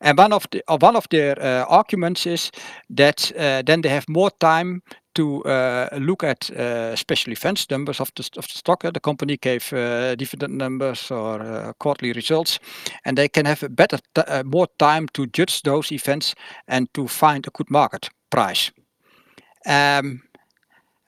[0.00, 2.50] And one of the one of their uh, arguments is
[2.96, 4.82] that uh, then they have more time
[5.14, 8.82] to uh, look at uh, special events numbers of the, stock.
[8.82, 12.58] The company gave uh, dividend numbers or quarterly results,
[13.04, 13.98] and they can have better
[14.44, 16.34] more time to judge those events
[16.68, 18.70] and to find a good market price.
[19.66, 20.22] Um,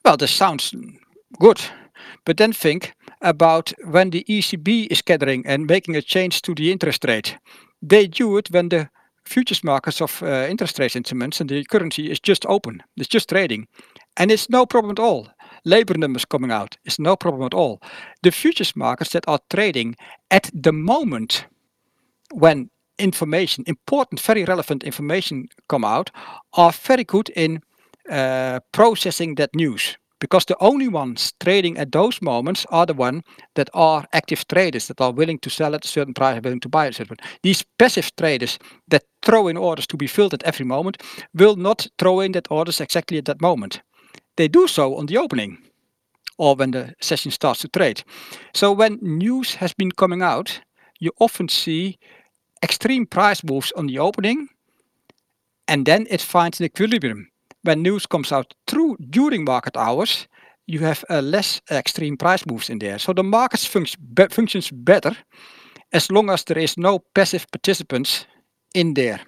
[0.04, 0.74] well, this sounds
[1.38, 1.60] good,
[2.24, 6.72] but then think about when the ECB is gathering and making a change to the
[6.72, 7.38] interest rate.
[7.80, 8.88] They do it when the
[9.24, 12.82] futures markets of uh, interest rate instruments and the currency is just open.
[12.96, 13.66] It's just trading,
[14.16, 15.28] and it's no problem at all.
[15.64, 17.80] Labor numbers coming out is no problem at all.
[18.22, 19.96] The futures markets that are trading
[20.30, 21.46] at the moment
[22.32, 26.10] when information, important, very relevant information come out,
[26.52, 27.60] are very good in
[28.10, 33.24] uh, processing that news because the only ones trading at those moments are the ones
[33.56, 36.68] that are active traders that are willing to sell at a certain price, willing to
[36.68, 37.16] buy at a certain.
[37.16, 37.30] Price.
[37.42, 38.56] These passive traders
[38.86, 41.02] that throw in orders to be filled at every moment
[41.34, 43.82] will not throw in that orders exactly at that moment.
[44.36, 45.58] They do so on the opening
[46.38, 48.04] or when the session starts to trade.
[48.54, 50.60] So when news has been coming out,
[51.00, 51.98] you often see
[52.62, 54.48] extreme price moves on the opening
[55.66, 57.31] and then it finds an equilibrium.
[57.64, 60.28] When news comes out through during market hours,
[60.66, 62.98] you have uh, less extreme price moves in there.
[62.98, 65.16] So the markets func- be- functions better
[65.92, 68.26] as long as there is no passive participants
[68.74, 69.20] in there.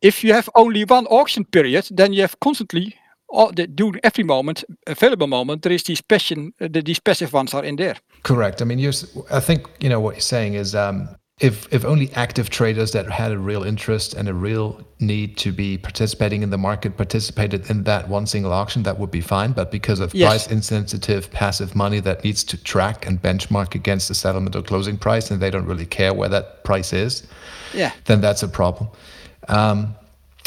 [0.00, 2.94] If you have only one auction period, then you have constantly,
[3.28, 7.32] all the, during every moment, available moment, there is these passion, uh, the, these passive
[7.32, 7.96] ones are in there.
[8.22, 8.60] Correct.
[8.60, 8.92] I mean, you're,
[9.30, 11.08] I think you know what you're saying is um,
[11.40, 15.50] if if only active traders that had a real interest and a real need to
[15.50, 19.50] be participating in the market participated in that one single auction, that would be fine.
[19.50, 20.28] But because of Yes.
[20.28, 24.96] price insensitive passive money that needs to track and benchmark against the settlement or closing
[24.96, 27.24] price, and they don't really care where that price is,
[27.74, 27.90] Yeah.
[28.04, 28.88] then that's a problem.
[29.48, 29.96] Um,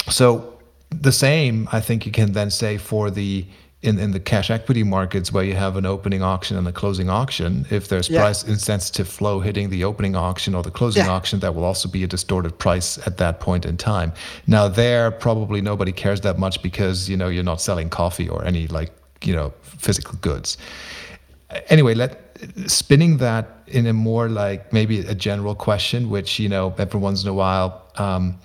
[0.10, 0.54] so
[0.90, 3.46] the same, I think you can then say for the
[3.84, 7.10] in, in the cash equity markets where you have an opening auction and a closing
[7.10, 8.22] auction, if there's Yeah.
[8.22, 11.12] price insensitive flow hitting the opening auction or the closing Yeah.
[11.12, 14.14] auction, that will also be a distorted price at that point in time.
[14.48, 18.44] Now there probably nobody cares that much because you know you're not selling coffee or
[18.44, 18.92] any like
[19.24, 20.58] you know physical goods.
[21.70, 26.74] Anyway, let spinning that in a more like maybe a general question, which you know
[26.80, 28.38] every once in a while um,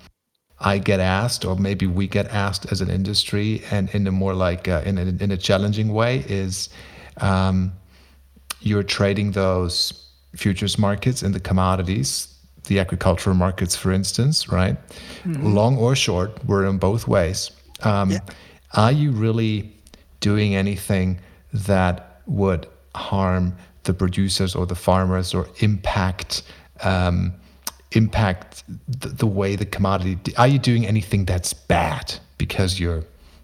[0.59, 4.33] I get asked, or maybe we get asked as an industry, and in a more
[4.33, 6.69] like uh, in a, in a challenging way, is
[7.17, 7.73] um,
[8.61, 9.93] you're trading those
[10.35, 12.27] futures markets in the commodities,
[12.65, 14.77] the agricultural markets, for instance, right?
[15.43, 17.51] Long or short, we're in both ways.
[17.81, 18.11] Um,
[18.75, 19.71] Are you really
[20.21, 21.19] doing anything
[21.53, 26.43] that would harm the producers or the farmers or impact?
[26.81, 27.33] Um,
[27.95, 33.03] impact the, the way the commodity are you doing anything that's bad because you're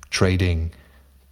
[0.10, 0.72] trading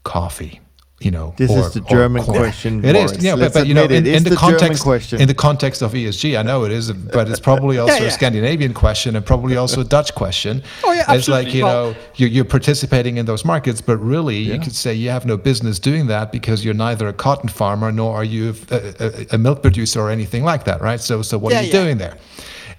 [0.03, 0.59] coffee
[0.99, 3.24] you know This is the German question, It is.
[3.24, 5.91] Yeah but, Let's but you know in, in the, the context in the context of
[5.93, 8.09] esg i know it is but it's probably also yeah.
[8.09, 10.63] a scandinavian question and probably also a dutch question.
[10.84, 11.18] Oh, yeah, absolutely.
[11.18, 14.74] it's like you Well- know you're, you're participating in those markets but really you could
[14.76, 18.24] say you have no business doing that because you're neither a cotton farmer nor are
[18.24, 20.99] you a, a, a milk producer or anything like that right?
[21.01, 21.84] So so what Yeah, are you yeah.
[21.84, 22.18] doing there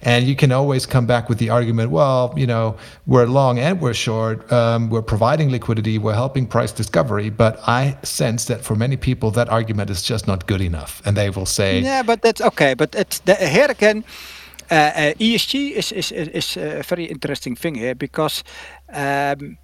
[0.02, 2.76] and you can always come back with the argument, well, you know,
[3.06, 4.50] we're long and we're short.
[4.52, 5.98] Um, we're providing liquidity.
[5.98, 7.30] We're helping price discovery.
[7.30, 11.02] But I sense that for many people, that argument is just not good enough.
[11.04, 12.74] And they will say, Yeah, but that's okay.
[12.74, 14.04] But it's the, here again,
[14.70, 18.44] uh, uh, ESG is is is, a very interesting thing here because
[18.92, 19.56] um,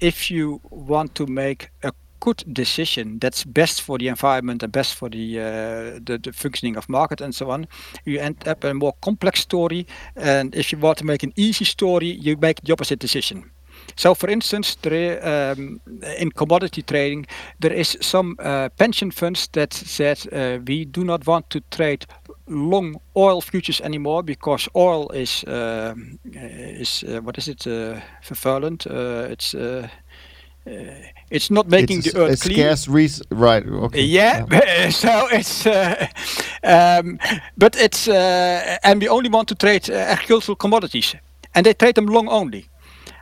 [0.00, 1.92] if you want to make a
[2.24, 6.76] good decision that's best for the environment and best for the, uh, the, the functioning
[6.76, 7.66] of market and so on,
[8.06, 9.86] you end up a more complex story.
[10.16, 13.50] And if you want to make an easy story, you make the opposite decision.
[13.96, 15.80] So, for instance, there, um,
[16.18, 17.26] in commodity trading,
[17.60, 22.06] there is some uh, pension funds that said uh, we do not want to trade
[22.46, 25.94] long oil futures anymore because oil is uh,
[26.80, 28.86] is uh, what is it uh, vervuilend.
[28.86, 29.54] Uh, it's
[30.66, 32.56] it's not making it's the earth a clean.
[32.56, 34.46] scarce res- right okay Yeah,
[34.90, 36.06] so it's, uh,
[36.62, 37.18] um,
[37.56, 41.14] but it's, uh, and we only want to trade uh, agricultural commodities,
[41.54, 42.68] and they trade them long only.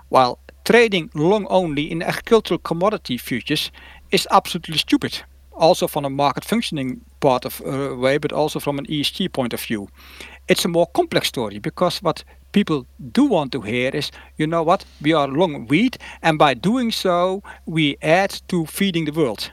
[0.08, 3.70] While trading long only in agricultural commodity futures
[4.10, 5.22] is absolutely stupid.
[5.52, 9.52] Also from a market functioning part of uh, way, but also from an ESG point
[9.54, 9.88] of view.
[10.48, 14.62] It's a more complex story because what people do want to hear is, you know
[14.62, 19.50] what, we are long wheat, and by doing so, we add to feeding the world.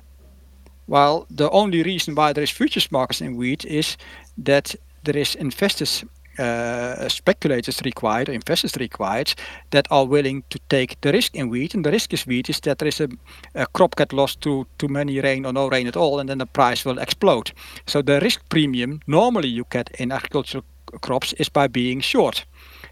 [0.88, 3.98] Well, the only reason why there is futures markets in wheat is
[4.44, 6.04] that there is investors,
[6.40, 9.34] uh, speculators required, investors required
[9.70, 11.76] that are willing to take the risk in wheat.
[11.76, 13.08] And the risk is wheat is that there is a,
[13.54, 16.40] a crop get lost to too many rain or no rain at all, and then
[16.40, 17.52] the price will explode.
[17.86, 20.64] So the risk premium normally you get in agricultural
[21.02, 22.46] crops is by being short.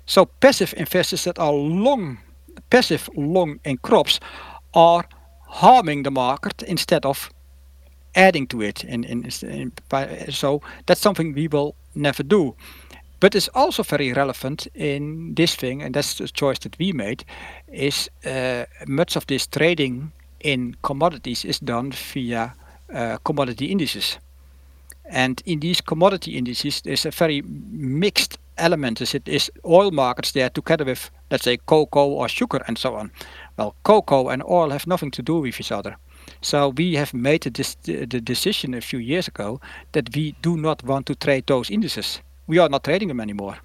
[0.06, 2.18] So passive investors that are long,
[2.70, 4.20] passive long in crops,
[4.74, 5.06] are
[5.48, 7.30] harming the market instead of
[8.16, 8.84] adding to it.
[8.84, 12.56] In, in, in, by, so that's something we will never do.
[13.20, 17.26] But it's also very relevant in this thing, and that's the choice that we made,
[17.68, 22.54] is uh, much of this trading in commodities is done via
[22.93, 24.20] uh, commodity indices.
[25.10, 29.01] And in these commodity indices, there's a very mixed element.
[29.01, 33.12] It is oil markets there together with, let's say, cocoa or sugar and so on.
[33.58, 35.95] Well, cocoa and oil have nothing to do with each other.
[36.41, 39.62] So we have made the decision a few years ago
[39.93, 42.22] that we do not want to trade those indices.
[42.47, 43.58] We are not trading them anymore.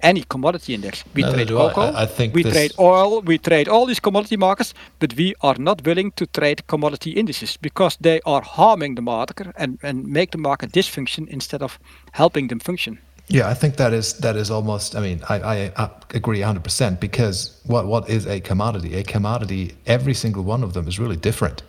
[0.00, 1.04] Any commodity index.
[1.14, 1.54] We trade I.
[1.54, 5.14] cocoa, I- I think we this- trade oil, we trade all these commodity markets, but
[5.16, 9.78] we are not willing to trade commodity indices because they are harming the market and,
[9.82, 11.78] and make the market dysfunction instead of
[12.12, 12.98] helping them function.
[13.30, 14.94] Yeah, I think that is that is almost.
[14.94, 18.94] I mean, I, I, I agree 100 percent because what what is a commodity?
[18.94, 21.62] A commodity, every single one of them is really different.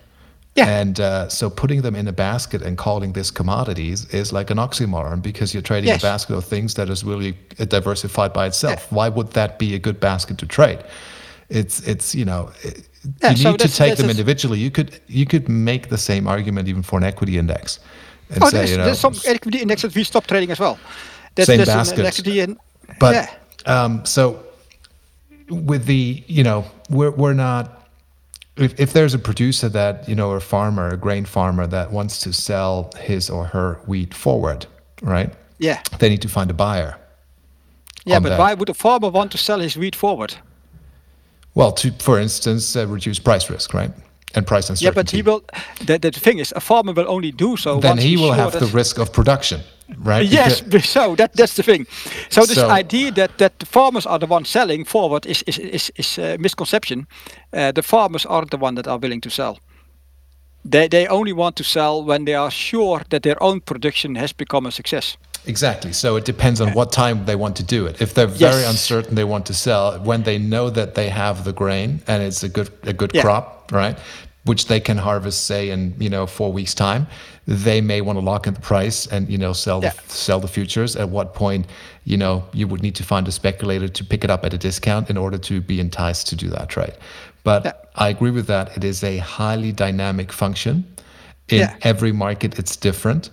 [0.59, 0.79] Yeah.
[0.81, 4.57] And uh, so putting them in a basket and calling this commodities is like an
[4.57, 6.01] oxymoron because you're trading Yes.
[6.03, 8.79] a basket of things that is really uh, diversified by itself.
[8.91, 10.79] Why would that be a good basket to trade?
[11.49, 12.83] It's it's you know it-
[13.23, 14.59] Yeah, you so need to take them individually.
[14.65, 17.79] You could you could make the same argument even for an equity index.
[18.31, 20.59] And Oh, say, there's, you know, there's some equity index that we stopped trading as
[20.59, 20.75] well.
[21.39, 22.57] Same there's an equity in,
[22.99, 23.27] But yeah.
[23.75, 24.21] um, so
[25.49, 27.65] with the you know we're we're not
[28.59, 32.19] if, if there's a producer that you know a farmer a grain farmer that wants
[32.19, 34.65] to sell his or her wheat forward
[35.01, 35.81] right Yeah.
[35.99, 36.95] they need to find a buyer
[38.05, 38.39] Yeah, but that.
[38.39, 40.35] why would a farmer want to sell his wheat forward?
[41.55, 43.91] well to for instance uh, reduce price risk right
[44.35, 45.41] and price uncertainty Yeah, but he will.
[45.85, 47.79] The, the thing is, a farmer will only do so.
[47.79, 49.59] then once he will have the risk of production
[50.05, 51.87] right Yes, Because- so that that's the thing.
[52.29, 55.57] So this So- idea that that the farmers are the ones selling forward is is
[55.57, 57.07] is, is a misconception.
[57.53, 59.57] Uh, the farmers aren't the one that are willing to sell.
[60.71, 64.33] They they only want to sell when they are sure that their own production has
[64.33, 65.17] become a success.
[65.49, 65.93] Exactly.
[65.93, 68.01] So it depends on what time they want to do it.
[68.05, 68.69] If they're very Yes.
[68.73, 72.43] uncertain they want to sell, when they know that they have the grain and it's
[72.43, 73.23] a good a good Yeah.
[73.23, 73.97] crop, right?
[74.49, 77.07] Which they can harvest, say, in you know four weeks' time,
[77.67, 79.93] they may want to lock in the price and you know sell Yeah.
[80.07, 80.95] the sell the futures.
[80.95, 81.65] At what point,
[82.11, 84.57] you know, you would need to find a speculator to pick it up at a
[84.57, 86.93] discount in order to be enticed to do that trade.
[87.43, 87.73] But Yeah.
[88.05, 88.65] I agree with that.
[88.77, 90.83] It is a highly dynamic function.
[91.49, 93.31] In every market, it's different.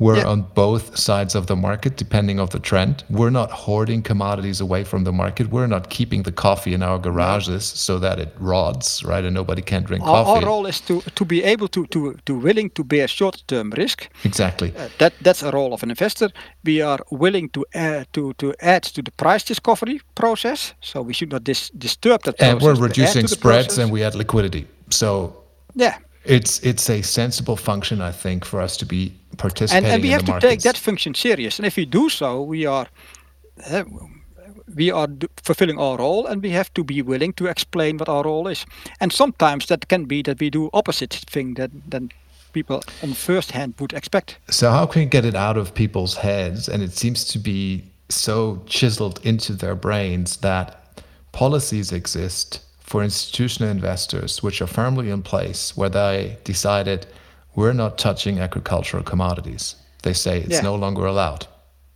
[0.00, 0.30] We're Yeah.
[0.32, 3.04] on both sides of the market depending of the trend.
[3.10, 5.50] We're not hoarding commodities away from the market.
[5.50, 9.24] We're not keeping the coffee in our garages so that it rots, right?
[9.24, 10.30] And nobody can drink Our, coffee.
[10.44, 13.70] our role is to to be able to to to willing to bear short term
[13.76, 14.08] risk.
[14.24, 14.68] exactly.
[14.76, 16.28] Uh, that that's a role of an investor.
[16.64, 20.74] We are willing to add to to add to the price discovery process.
[20.80, 22.52] So we should not dis- disturb that process.
[22.52, 23.78] and we're reducing spreads process.
[23.78, 24.66] and we add liquidity.
[24.90, 25.32] So
[25.74, 25.94] yeah.
[26.24, 30.14] it's it's a sensible function, I think, for us to be participating and we in
[30.14, 31.58] have to take that function serious.
[31.58, 32.86] And if we do so, we are
[33.70, 33.84] uh,
[34.74, 35.08] we are
[35.42, 38.66] fulfilling our role, and we have to be willing to explain what our role is.
[39.00, 42.10] And sometimes that can be that we do opposite thing that than
[42.52, 44.38] people on first hand would expect.
[44.50, 46.68] So how can we get it out of people's heads?
[46.68, 51.02] And it seems to be so chiseled into their brains that
[51.32, 57.06] policies exist for institutional investors, which are firmly in place, where they decided
[57.58, 59.74] we're not touching agricultural commodities.
[60.04, 60.60] They say it's yeah.
[60.60, 61.48] no longer allowed.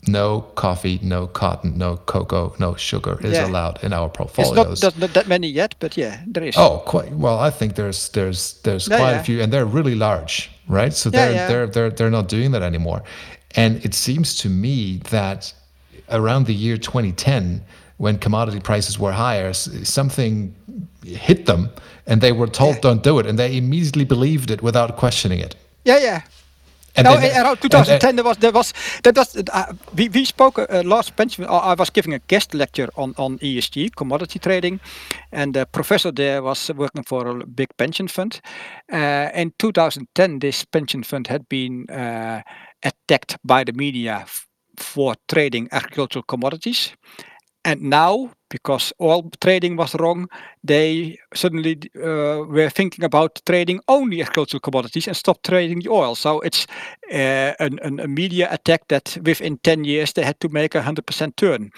[0.09, 3.47] No coffee, no cotton, no cocoa, no sugar is yeah.
[3.47, 4.72] allowed in our portfolios.
[4.72, 6.56] It's not, not, that many yet, but yeah, there is.
[6.56, 7.39] Oh, quite well.
[7.39, 10.93] I think there's there's there's yeah, quite a few, and they're really large, right?
[10.93, 13.05] So they're they're they're they're not doing that anymore.
[13.55, 15.55] And it seems to me that
[16.09, 17.62] around the year 2010,
[17.98, 20.56] when commodity prices were higher, something
[21.05, 21.70] hit them
[22.06, 22.80] and they were told, yeah.
[22.80, 23.26] don't do it.
[23.26, 25.56] And they immediately believed it without questioning it.
[25.84, 26.22] Yeah, yeah.
[26.94, 30.26] And no, then, around 2010 and, there was there was that was uh, we we
[30.26, 31.46] spoke uh, last pension.
[31.46, 34.80] I was giving a guest lecture on on ESG commodity trading,
[35.30, 38.40] and the professor there was working for a big pension fund.
[38.92, 42.42] Uh, in 2010, this pension fund had been uh,
[42.82, 44.26] attacked by the media
[44.78, 46.92] for trading agricultural commodities.
[47.64, 50.28] And now, because oil trading was wrong,
[50.64, 56.16] they suddenly uh, were thinking about trading only agricultural commodities and stop trading the oil.
[56.16, 56.66] So it's
[57.12, 60.80] uh, an, an, a media attack that within 10 years they had to make a
[60.80, 61.70] 100% turn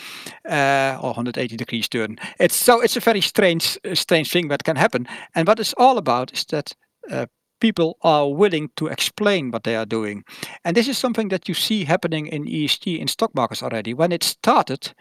[0.49, 2.17] uh, or 180 degrees turn.
[2.39, 5.07] It's so it's a very strange, strange thing that can happen.
[5.35, 6.73] And what it's all about is that
[7.11, 7.27] uh,
[7.61, 10.25] people are willing to explain what they are doing.
[10.65, 13.95] And this is something that you see happening in ESG in stock markets already.
[13.95, 14.93] When it started,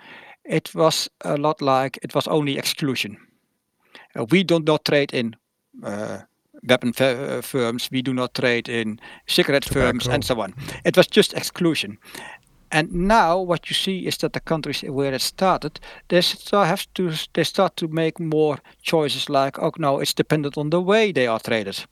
[0.45, 3.17] it was a lot like it was only exclusion.
[4.15, 5.35] Uh, we do not trade in
[5.83, 6.19] uh,
[6.67, 9.85] weapon uh, firms, we do not trade in cigarette Tobacco.
[9.85, 10.53] firms, and so on.
[10.85, 11.97] It was just exclusion.
[12.71, 16.87] And now what you see is that the countries where it started, they start have
[16.93, 21.11] to they start to make more choices like, oh no, it's dependent on the way
[21.11, 21.85] they are traded.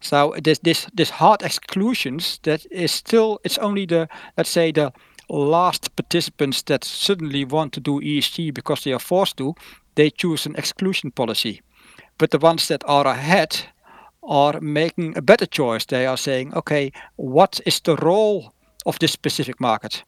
[0.00, 4.92] So this this this hard exclusions that is still it's only the let's say the
[5.30, 9.54] last participants that suddenly want to do ESG because they are forced to,
[9.94, 11.62] they choose an exclusion policy.
[12.18, 13.64] But the ones that are ahead
[14.22, 15.86] are making a better choice.
[15.86, 18.52] They are saying, okay, what is the role
[18.86, 20.04] of this specific market?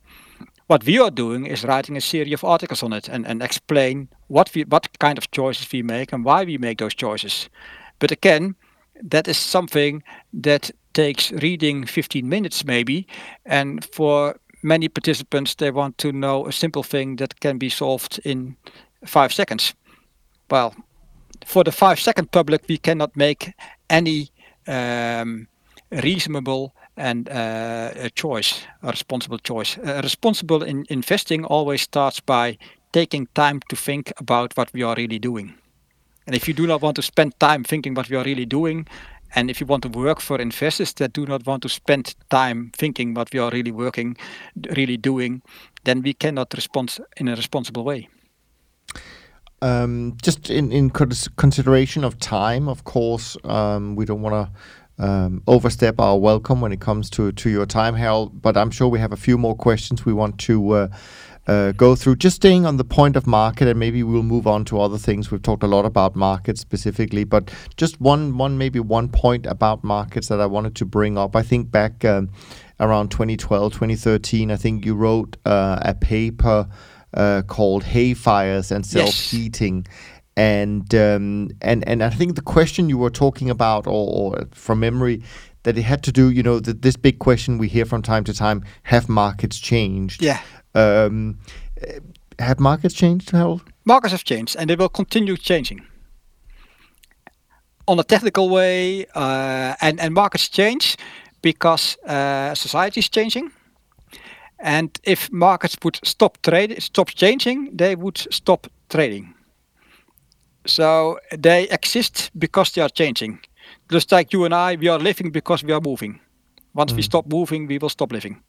[0.67, 4.09] What we are doing is writing a series of articles on it and, and explain
[4.29, 7.51] what we what kind of choices we make and why we make those choices.
[7.99, 8.55] But again,
[9.11, 10.03] that is something
[10.43, 13.07] that takes reading 15 minutes maybe
[13.45, 18.21] and for many participants they want to know a simple thing that can be solved
[18.25, 18.57] in
[19.05, 19.75] five seconds.
[20.51, 20.75] Well
[21.47, 23.53] for the five second public we cannot make
[23.91, 24.31] any
[24.67, 25.49] um,
[25.91, 29.79] reasonable and uh, a choice a responsible choice.
[30.03, 32.59] Responsible in investing always starts by
[32.93, 35.55] taking time to think about what we are really doing.
[36.27, 38.87] And if you do not want to spend time thinking what we are really doing,
[39.35, 42.71] and if you want to work for investors that do not want to spend time
[42.77, 44.17] thinking what we are really working,
[44.77, 45.43] really doing,
[45.85, 48.09] then we cannot respond in a responsible way.
[49.63, 55.43] Um, just in, in consideration of time, of course, um, we don't want to um,
[55.47, 58.99] overstep our welcome when it comes to, to your time, Harold, but I'm sure we
[58.99, 60.89] have a few more questions we want to uh,
[61.47, 62.17] uh, go through.
[62.17, 65.31] Just staying on the point of market, and maybe we'll move on to other things.
[65.31, 69.83] We've talked a lot about markets specifically, but just one, one maybe one point about
[69.83, 71.35] markets that I wanted to bring up.
[71.35, 72.31] I think back um,
[72.79, 76.69] around 2012, 2013, I think you wrote uh, a paper
[77.15, 79.97] uh, called "Hay Fires and Self-Heating." Yes.
[80.35, 84.81] And um, and and I think the question you were talking about, or, or from
[84.81, 85.23] memory,
[85.65, 88.25] that it had to do, you know, the, this big question we hear from time
[88.25, 90.23] to time: Have markets changed?
[90.23, 90.41] Yeah.
[90.75, 91.39] Um,
[92.39, 93.63] have markets changed, Harold?
[93.85, 95.83] Markets have changed, and they will continue changing.
[97.87, 100.97] On a technical way, uh, and and markets change
[101.43, 103.51] because uh, society is changing.
[104.59, 109.35] And if markets would stop trading, stop changing, they would stop trading.
[110.67, 113.41] So they exist because they are changing.
[113.91, 116.21] Just like you and I, we are living because we are moving.
[116.75, 116.97] Once mm.
[116.97, 118.41] we stop moving, we will stop living.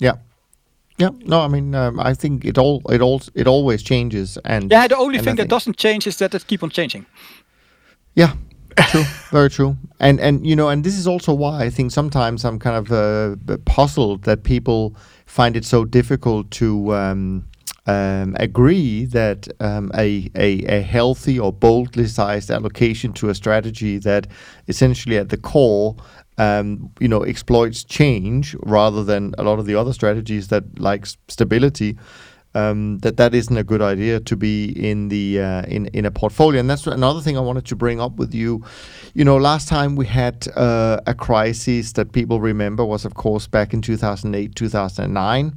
[0.00, 0.16] Yeah.
[1.02, 4.70] Yeah, no, I mean, um, I think it all, it all, it always changes, and
[4.70, 7.06] yeah, the only thing that doesn't change is that it keep on changing.
[8.14, 8.34] Yeah,
[8.78, 9.02] true,
[9.32, 12.60] very true, and and you know, and this is also why I think sometimes I'm
[12.60, 14.94] kind of uh, puzzled that people
[15.26, 17.48] find it so difficult to um,
[17.86, 23.98] um, agree that um, a, a, a healthy or boldly sized allocation to a strategy
[23.98, 24.28] that
[24.68, 25.96] essentially at the core
[26.38, 31.06] um, you know, exploits change rather than a lot of the other strategies that like
[31.28, 31.96] stability.
[32.54, 36.10] Um, that that isn't a good idea to be in the uh, in in a
[36.10, 38.62] portfolio, and that's another thing I wanted to bring up with you.
[39.14, 43.46] You know, last time we had uh, a crisis that people remember was, of course,
[43.46, 45.52] back in 2008, 2009.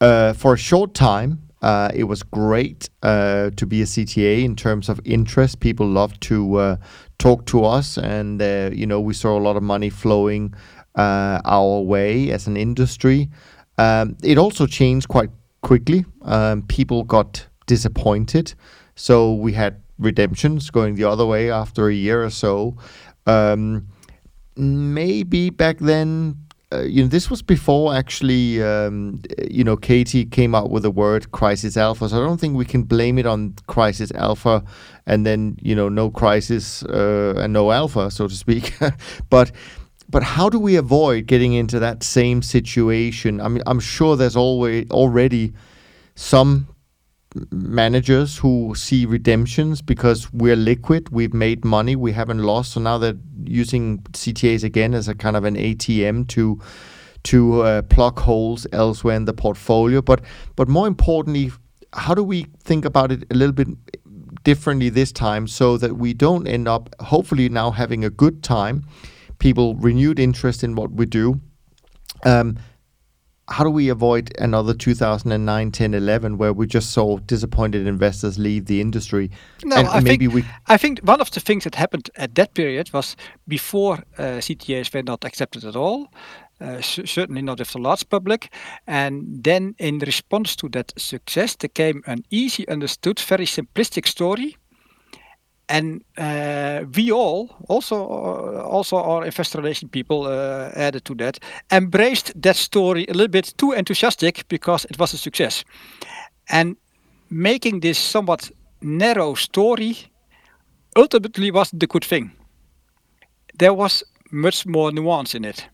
[0.00, 4.54] Uh, for a short time, Uh, it was great uh, to be a CTA in
[4.54, 5.58] terms of interest.
[5.58, 6.78] People loved to
[7.22, 10.54] uh, talk to us, and uh, you know we saw a lot of money flowing
[10.94, 13.30] uh, our way as an industry.
[13.78, 15.30] Um, it also changed quite
[15.62, 16.04] quickly.
[16.22, 18.54] Um, people got disappointed,
[18.94, 22.76] so we had redemptions going the other way after a year or so.
[23.26, 23.88] Um,
[24.56, 30.52] maybe back then uh, you know, this was before actually, um, you know, Katie came
[30.52, 32.08] out with the word crisis alpha.
[32.08, 34.64] So I don't think we can blame it on crisis alpha
[35.06, 38.74] and then, you know, no crisis uh, and no alpha, so to speak.
[39.30, 39.52] but
[40.08, 43.40] but how do we avoid getting into that same situation?
[43.40, 45.52] I mean, I'm sure there's always already
[46.14, 46.68] some
[47.50, 52.72] managers who see redemptions because we're liquid, we've made money, we haven't lost.
[52.72, 56.60] So now they're using CTAs again as a kind of an ATM to
[57.24, 60.00] to uh, plug holes elsewhere in the portfolio.
[60.02, 60.22] But
[60.54, 61.52] but more importantly,
[61.92, 63.68] how do we think about it a little bit
[64.44, 68.84] differently this time so that we don't end up hopefully now having a good time,
[69.38, 71.40] people renewed interest in what we do.
[72.24, 72.56] Um,
[73.48, 78.66] how do we avoid another 2009 10 11 where we just saw disappointed investors leave
[78.66, 79.30] the industry
[79.64, 82.34] no and I maybe think, we i think one of the things that happened at
[82.34, 83.16] that period was
[83.46, 86.08] before uh, ctas were not accepted at all
[86.58, 88.50] uh, certainly not with the large public.
[88.86, 94.56] And then, in response to that success, there came an easy understood, very simplistic story
[95.68, 101.38] and uh, we all also uh, also our investor relation people uh, added to that
[101.70, 105.64] embraced that story a little bit too enthusiastic because it was a success.
[106.48, 106.76] And
[107.30, 109.96] making this somewhat narrow story
[110.96, 112.30] ultimately was the good thing.
[113.58, 115.68] There was much more nuance in it.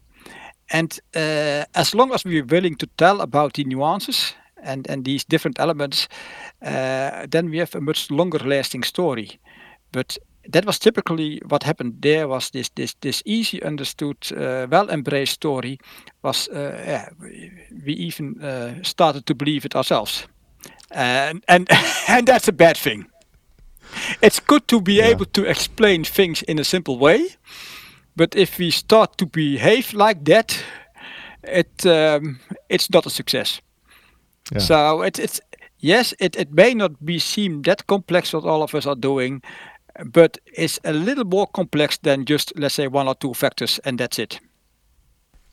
[0.71, 5.05] And uh, as long as we were willing to tell about the nuances and and
[5.05, 6.09] these different elements
[6.63, 9.41] uh, then we have a much longer lasting story
[9.93, 14.91] but that was typically what happened there was this this this easy understood uh, well
[14.91, 15.79] embraced story
[16.23, 17.09] was uh, yeah
[17.87, 20.27] we even uh, started to believe it ourselves
[20.91, 21.69] and and
[22.09, 23.07] and that's a bad thing
[24.21, 25.09] it's good to be yeah.
[25.09, 27.29] able to explain things in a simple way
[28.17, 30.65] but if we start to behave like that
[31.45, 33.61] it um, it's not a success
[34.53, 34.61] yeah.
[34.61, 35.41] so it, it's
[35.79, 39.43] yes it, it may not be seem that complex what all of us are doing
[40.07, 43.99] but it's a little more complex than just, let's say, one or two factors, and
[43.99, 44.41] that's it.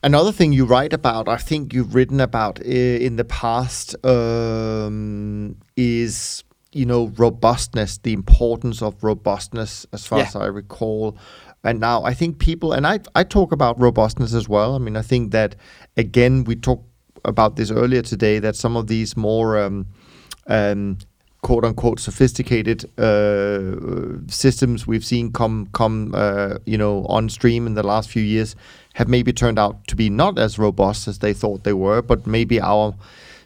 [0.01, 6.43] Another thing you write about, I think you've written about in the past, um, is
[6.71, 10.25] you know robustness, the importance of robustness, as far yeah.
[10.25, 11.17] as I recall.
[11.63, 14.75] And now I think people, and I I talk about robustness as well.
[14.75, 15.55] I mean, I think that
[15.97, 16.85] again we talked
[17.25, 19.87] about this earlier today that some of these more um,
[20.47, 20.97] um,
[21.41, 27.75] quote unquote sophisticated uh, systems we've seen come come uh, you know on stream in
[27.75, 28.55] the last few years
[28.99, 32.27] have maybe turned out to be not as robust as they thought they were, but
[32.27, 32.93] maybe our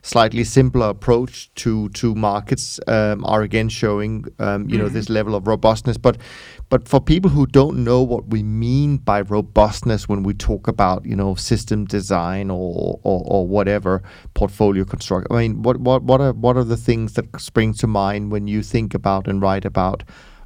[0.04, 4.84] slightly simpler approach to to markets um, are again showing um, you mm-hmm.
[4.84, 5.98] know this level of robustness.
[5.98, 6.18] But
[6.70, 11.06] but for people who don't know what we mean by robustness when we talk about
[11.06, 14.04] you know system design or or, or whatever
[14.34, 17.88] portfolio construction, I mean what what what are what are the things that spring to
[17.88, 20.04] mind when you think about and write about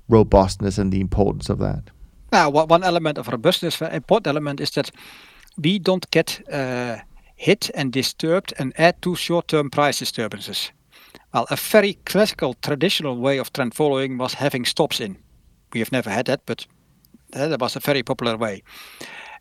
[0.07, 1.89] robustness and the importance of that?
[2.31, 4.91] Now, one element of robustness, an important element, is that
[5.57, 6.97] we don't get uh,
[7.37, 10.71] hit and disturbed and add to short-term price disturbances.
[11.33, 15.17] Well, a very classical traditional way of trend following was having stops in.
[15.73, 16.65] We have never had that, but
[17.33, 18.63] uh, that was a very popular way.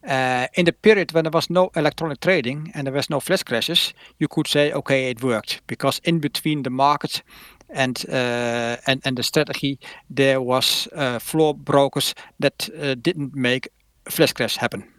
[0.06, 3.42] Uh, in the period when there was no electronic trading and there was no flash
[3.42, 7.22] crashes, you could say, okay, it worked because in between the market
[7.70, 9.78] and uh, and and the strategy,
[10.16, 12.68] there was uh, floor brokers that
[13.02, 13.68] didn't make
[14.08, 14.95] flash crash happen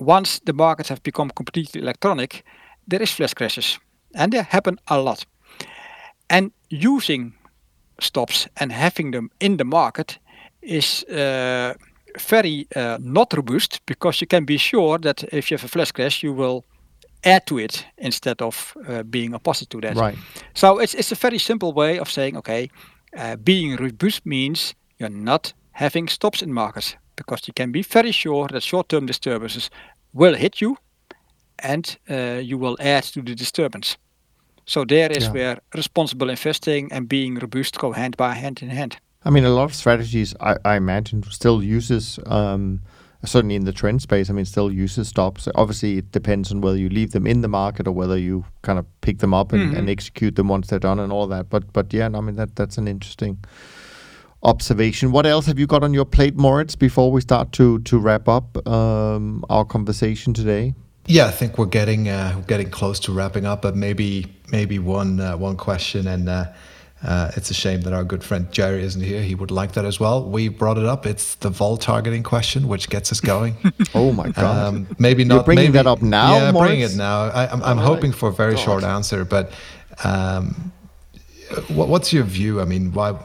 [0.00, 2.44] once the markets have become completely electronic,
[2.90, 3.78] there is flash crashes,
[4.14, 5.26] and they happen a lot.
[6.28, 7.34] And using
[8.00, 10.18] stops and having them in the market
[10.62, 11.74] is uh,
[12.18, 15.92] very uh, not robust because you can be sure that if you have a flash
[15.92, 16.64] crash, you will
[17.24, 19.96] add to it instead of uh, being opposite to that.
[19.96, 20.18] Right.
[20.54, 22.70] So it's it's a very simple way of saying, okay,
[23.16, 28.12] uh, being robust means you're not having stops in markets because you can be very
[28.12, 29.70] sure that short-term disturbances
[30.12, 30.76] will hit you
[31.58, 33.96] and uh, you will add to the disturbance.
[34.66, 35.32] So there is yeah.
[35.32, 38.96] where responsible investing and being robust go hand by hand in hand.
[39.24, 42.80] I mean, a lot of strategies I, I imagine still uses um,
[43.24, 45.48] certainly in the trend space, I mean, still uses stops.
[45.54, 48.78] Obviously, it depends on whether you leave them in the market or whether you kind
[48.78, 49.76] of pick them up and, mm-hmm.
[49.76, 51.50] and execute them once they're done and all that.
[51.50, 53.38] But but yeah, I mean that that's an interesting
[54.42, 55.12] observation.
[55.12, 58.28] What else have you got on your plate, Moritz, before we start to to wrap
[58.28, 60.74] up um, our conversation today?
[61.06, 65.20] Yeah, I think we're getting uh, getting close to wrapping up, but maybe maybe one
[65.20, 66.44] uh, one question, and uh,
[67.02, 69.22] uh, it's a shame that our good friend Jerry isn't here.
[69.22, 70.28] He would like that as well.
[70.28, 71.06] We brought it up.
[71.06, 73.56] It's the vol targeting question, which gets us going.
[73.94, 74.74] oh my god!
[74.74, 75.36] Um, maybe not.
[75.36, 76.36] You're bringing maybe, that up now.
[76.36, 76.68] Yeah, Moritz?
[76.68, 77.22] bringing it now.
[77.24, 78.64] I, am hoping for a very god.
[78.64, 79.52] short answer, but.
[80.04, 80.72] Um,
[81.68, 82.60] what's your view?
[82.60, 83.18] I mean, why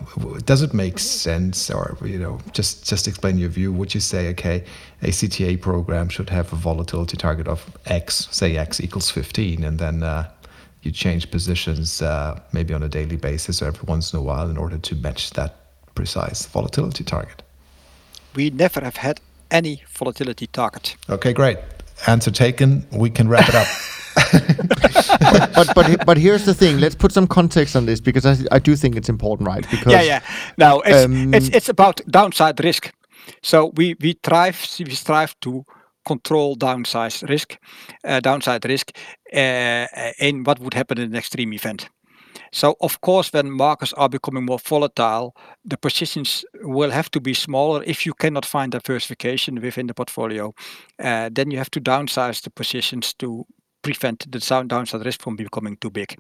[0.46, 3.72] does it make sense, or you know, just just explain your view?
[3.74, 4.64] Would you say, okay,
[5.02, 9.80] a CTA program should have a volatility target of X, say X equals 15, and
[9.80, 10.30] then uh,
[10.82, 14.50] you change positions uh, maybe on a daily basis or every once in a while
[14.50, 15.56] in order to match that
[15.96, 17.42] precise volatility target?
[18.36, 19.20] We never have had
[19.52, 20.96] any volatility target.
[21.10, 21.58] Okay, great.
[22.08, 22.86] Answer taken.
[22.92, 23.68] We can wrap it up.
[24.68, 26.80] but, but but here's the thing.
[26.80, 29.70] Let's put some context on this because I, I do think it's important, right?
[29.70, 30.22] Because yeah, yeah.
[30.58, 32.94] Now it's um, it's it's about downside risk.
[33.42, 35.66] So we we strive we strive to
[36.06, 37.58] control downside risk,
[38.04, 38.92] uh, downside risk,
[39.34, 39.88] uh,
[40.20, 41.90] in what would happen in an extreme event.
[42.52, 45.36] So of course, when markets are becoming more volatile,
[45.66, 50.54] the positions will have to be smaller if you cannot find diversification within the portfolio.
[50.98, 53.46] Uh, then you have to downsize the positions to
[53.86, 56.18] prevent the sound downside risk from becoming too big.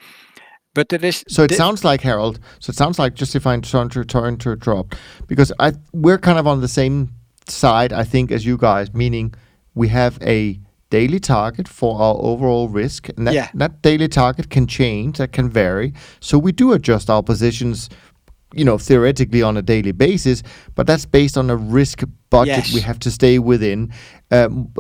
[0.76, 2.40] But there is so it sounds like Harold.
[2.60, 4.96] So it sounds like just if I turn to turn to drop,
[5.28, 7.10] because I we're kind of on the same
[7.48, 8.94] side, I think, as you guys.
[8.94, 9.34] Meaning,
[9.74, 10.60] we have a
[10.90, 13.50] daily target for our overall risk, and that yeah.
[13.54, 15.94] that daily target can change, that can vary.
[16.20, 17.90] So we do adjust our positions
[18.56, 20.42] you know, theoretically on a daily basis,
[20.76, 22.74] but that's based on a risk budget yes.
[22.74, 23.92] we have to stay within.
[24.32, 24.72] Um,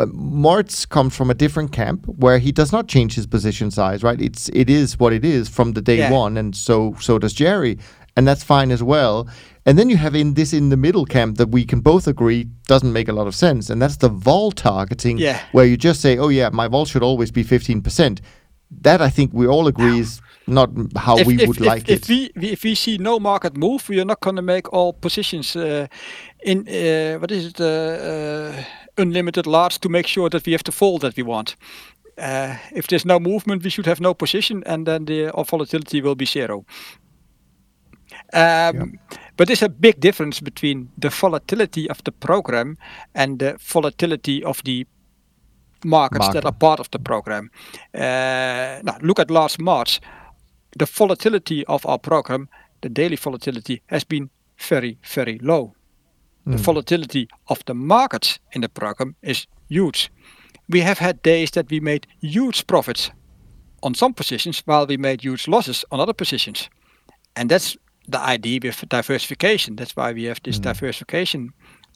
[0.89, 4.19] comes from a different camp where he does not change his position size, right?
[4.19, 6.11] It's it is what it is from the day yeah.
[6.11, 7.77] one, and so so does Jerry,
[8.15, 9.27] and that's fine as well.
[9.67, 12.45] And then you have in this in the middle camp that we can both agree
[12.67, 15.41] doesn't make a lot of sense, and that's the vol targeting, yeah.
[15.51, 18.21] where you just say, oh yeah, my vol should always be fifteen percent.
[18.81, 21.89] That I think we all agree is not how if, we if, would if, like
[21.89, 22.31] if it.
[22.35, 25.55] We, if we see no market move, we are not going to make all positions
[25.55, 25.87] uh,
[26.43, 28.63] in uh, what is it uh, uh,
[28.97, 31.55] unlimited large to make sure that we have the vol that we want.
[32.17, 36.15] Uh, if there's no movement, we should have no position, and then the volatility will
[36.15, 36.65] be zero.
[38.33, 38.85] Um, yeah.
[39.37, 42.77] But there's a big difference between the volatility of the program
[43.13, 44.87] and the volatility of the
[45.83, 46.33] markets Market.
[46.33, 47.49] that are part of the program.
[47.93, 49.99] Uh, now, look at last March
[50.75, 52.49] the volatility of our program,
[52.81, 55.73] the daily volatility, has been very, very low.
[56.45, 56.51] Mm.
[56.51, 56.63] The hmm.
[56.63, 60.11] volatility of the markets in the program is huge.
[60.69, 63.11] We have had days that we made huge profits
[63.83, 66.69] on some positions while we made huge losses on other positions.
[67.35, 67.77] And that's
[68.07, 69.75] the idea with diversification.
[69.75, 70.63] That's why we have this mm.
[70.63, 71.53] diversification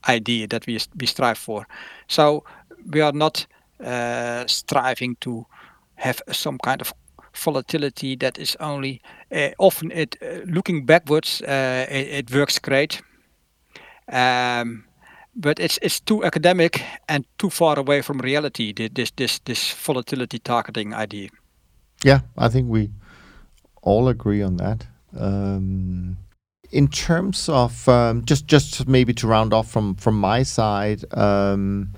[0.07, 1.67] idea that we, we strive for.
[2.07, 2.43] So
[2.87, 3.45] we are not
[3.83, 5.45] uh, striving to
[5.95, 6.93] have some kind of
[7.33, 9.01] volatility that is only
[9.31, 13.01] uh, often it uh, looking backwards uh, it, it, works great.
[14.11, 14.85] Um,
[15.35, 20.39] but it's it's too academic and too far away from reality this this this volatility
[20.39, 21.29] targeting idea.
[22.03, 22.89] Yeah i think we
[23.81, 24.87] all agree on that.
[25.17, 26.17] Um,
[26.71, 31.89] in terms of um, just just maybe to round off from from my side um,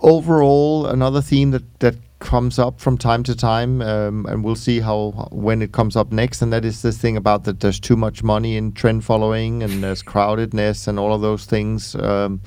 [0.00, 4.80] overall another theme that that comes up from time to time, um, and we'll see
[4.80, 6.42] how when it comes up next.
[6.42, 9.82] And that is this thing about that there's too much money in trend following, and
[9.82, 11.94] there's crowdedness, and all of those things.
[11.96, 12.40] Um,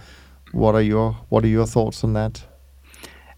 [0.51, 2.45] what are your What are your thoughts on that?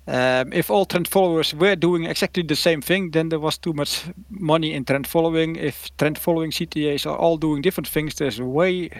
[0.07, 3.73] Um, if all trend followers were doing exactly the same thing, then there was too
[3.73, 5.55] much money in trend following.
[5.55, 8.91] If trend following CTAs are all doing different things, there's way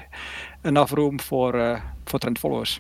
[0.63, 2.79] enough room for uh, for trend followers.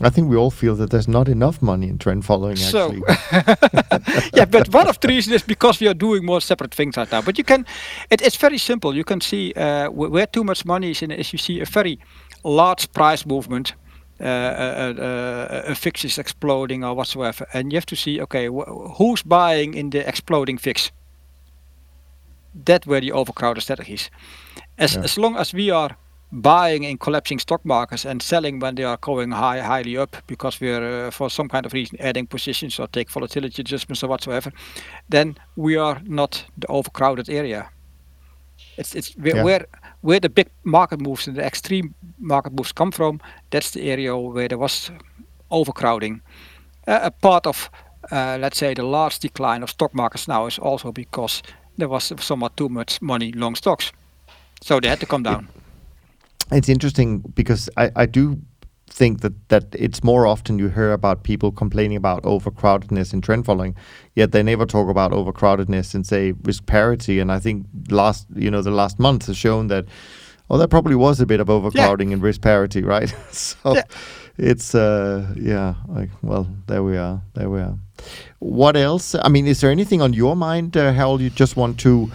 [0.00, 2.58] I think we all feel that there's not enough money in trend following.
[2.58, 3.14] Actually, so
[4.34, 7.10] yeah, but one of the reasons is because we are doing more separate things right
[7.12, 7.22] now.
[7.22, 7.64] But you can,
[8.10, 8.94] it, it's very simple.
[8.96, 11.12] You can see uh, where too much money is in.
[11.12, 12.00] Is you see a very
[12.42, 13.74] large price movement,
[14.20, 18.48] uh, uh, uh, a VIX is exploding or whatsoever, and you have to see okay
[18.48, 20.90] wh- who's buying in the exploding VIX.
[22.64, 24.10] That where the overcrowded strategies.
[24.76, 25.04] As yeah.
[25.04, 25.96] as long as we are
[26.34, 30.60] buying in collapsing stock markets and selling when they are going high, highly up because
[30.60, 34.52] we're uh, for some kind of reason adding positions or take volatility adjustments or whatsoever,
[35.08, 37.70] then we are not the overcrowded area.
[38.76, 39.44] It's it's where, yeah.
[39.44, 39.66] where
[40.00, 43.20] where the big market moves and the extreme market moves come from.
[43.50, 44.90] That's the area where there was
[45.50, 46.20] overcrowding.
[46.88, 47.70] Uh, a part of,
[48.12, 51.42] uh, let's say, the large decline of stock markets now is also because
[51.78, 53.92] there was somewhat too much money long stocks,
[54.62, 55.48] so they had to come down.
[56.50, 58.38] It's interesting because I, I do
[58.94, 63.44] think that that it's more often you hear about people complaining about overcrowdedness in trend
[63.44, 63.74] following,
[64.14, 67.18] yet they never talk about overcrowdedness in say risk parity.
[67.18, 69.86] And I think last you know the last month has shown that
[70.50, 72.16] oh there probably was a bit of overcrowding yeah.
[72.16, 73.14] in risk parity, right?
[73.30, 73.82] so yeah.
[74.36, 77.76] it's uh yeah like well there we are there we are.
[78.38, 79.14] What else?
[79.14, 81.20] I mean, is there anything on your mind, uh, Harold?
[81.20, 82.10] You just want to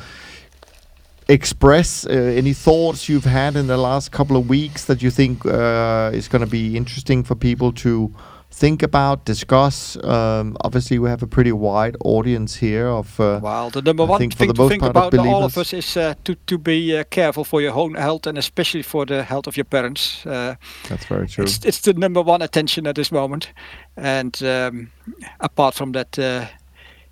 [1.29, 5.45] express uh, any thoughts you've had in the last couple of weeks that you think
[5.45, 8.13] uh, is going to be interesting for people to
[8.51, 9.95] think about, discuss?
[10.03, 13.19] Um, obviously, we have a pretty wide audience here of.
[13.19, 16.35] Uh, well, the number one thing to think about all of us is uh, to
[16.47, 19.65] to be uh, careful for your own health and especially for the health of your
[19.65, 20.25] parents.
[20.25, 20.55] Uh,
[20.89, 21.43] That's very true.
[21.43, 23.53] It's, it's, the number one attention at this moment,
[23.95, 24.91] and um,
[25.39, 26.49] apart from that,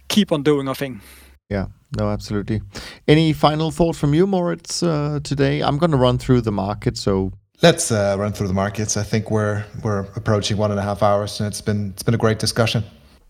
[0.07, 1.01] keep on doing our thing.
[1.49, 1.67] Yeah,
[1.97, 2.61] no, absolutely.
[3.07, 5.61] Any final thought from you, Moritz, uh, today?
[5.61, 8.97] I'm going to run through the market, so let's uh, run through the markets.
[8.97, 12.15] I think we're we're approaching one and a half hours, and it's been it's been
[12.15, 12.83] a great discussion.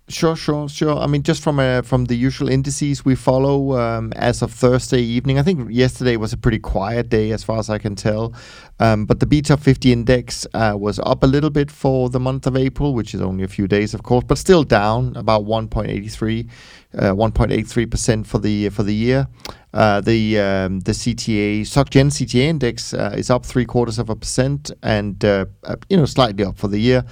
[0.10, 0.98] Sure, sure, sure.
[0.98, 5.02] I mean, just from a, from the usual indices we follow um, as of Thursday
[5.02, 5.38] evening.
[5.38, 8.34] I think yesterday was a pretty quiet day, as far as I can tell.
[8.80, 12.48] Um, but the BTOP 50 index uh, was up a little bit for the month
[12.48, 16.50] of April, which is only a few days, of course, but still down about 1.83,
[16.98, 19.28] uh, 1.83 percent for the for the year.
[19.74, 24.16] Uh, the um, the CTA SocGen CTA index uh, is up three quarters of a
[24.16, 27.04] percent, and uh, uh, you know slightly up for the year.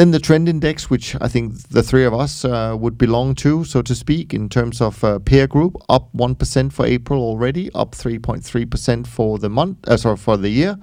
[0.00, 3.64] Then the trend index, which I think the three of us uh, would belong to,
[3.64, 7.92] so to speak, in terms of uh, peer group, up 1% for April already, up
[7.92, 10.78] 3.3% for the month, uh, sorry, for the year.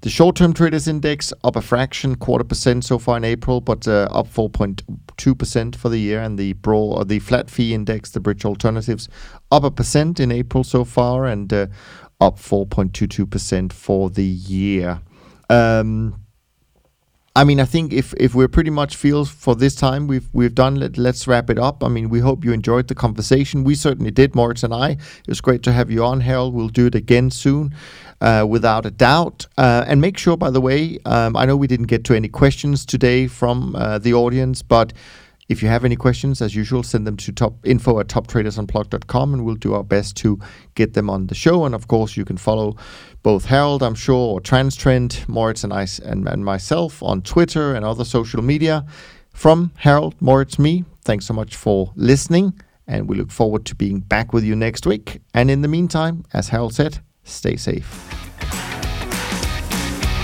[0.00, 4.08] The short-term traders index up a fraction, quarter percent so far in April, but uh,
[4.10, 6.20] up 4.2% for the year.
[6.20, 9.08] And the broad, the flat fee index, the bridge alternatives,
[9.52, 11.68] up a percent in April so far, and uh,
[12.20, 15.02] up 4.22% for the year.
[15.48, 16.25] Um,
[17.36, 20.54] I mean, I think if if we're pretty much feel for this time we've we've
[20.54, 20.76] done.
[20.76, 21.84] Let, let's wrap it up.
[21.84, 23.62] I mean, we hope you enjoyed the conversation.
[23.62, 24.92] We certainly did, Moritz and I.
[24.92, 26.54] It was great to have you on, Harold.
[26.54, 27.74] We'll do it again soon,
[28.22, 29.46] uh, without a doubt.
[29.58, 32.28] Uh, and make sure, by the way, um, I know we didn't get to any
[32.28, 34.94] questions today from uh, the audience, but
[35.48, 39.44] if you have any questions, as usual, send them to top info at toptradersunplugged.com and
[39.44, 40.38] we'll do our best to
[40.74, 41.64] get them on the show.
[41.64, 42.76] And of course, you can follow
[43.22, 47.84] both Harold, I'm sure, or Transtrend, Moritz, and, I, and, and myself on Twitter and
[47.84, 48.84] other social media.
[49.32, 52.58] From Harold, Moritz, me, thanks so much for listening.
[52.88, 55.20] And we look forward to being back with you next week.
[55.34, 58.65] And in the meantime, as Harold said, stay safe.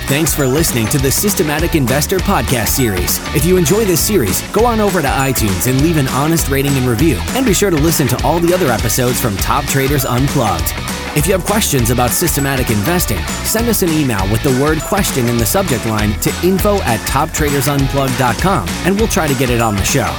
[0.06, 3.18] Thanks for listening to the Systematic Investor podcast series.
[3.34, 6.72] If you enjoy this series, go on over to iTunes and leave an honest rating
[6.72, 7.16] and review.
[7.30, 10.74] And be sure to listen to all the other episodes from Top Traders Unplugged.
[11.14, 15.28] If you have questions about systematic investing, send us an email with the word question
[15.28, 19.76] in the subject line to info at toptradersunplugged.com and we'll try to get it on
[19.76, 20.10] the show.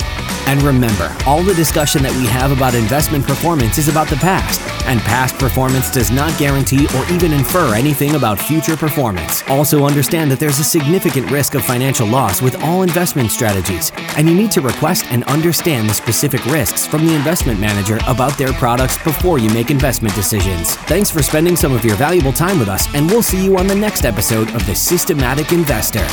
[0.45, 4.59] And remember, all the discussion that we have about investment performance is about the past,
[4.85, 9.41] and past performance does not guarantee or even infer anything about future performance.
[9.47, 14.27] Also, understand that there's a significant risk of financial loss with all investment strategies, and
[14.27, 18.51] you need to request and understand the specific risks from the investment manager about their
[18.53, 20.75] products before you make investment decisions.
[20.85, 23.67] Thanks for spending some of your valuable time with us, and we'll see you on
[23.67, 26.05] the next episode of The Systematic Investor.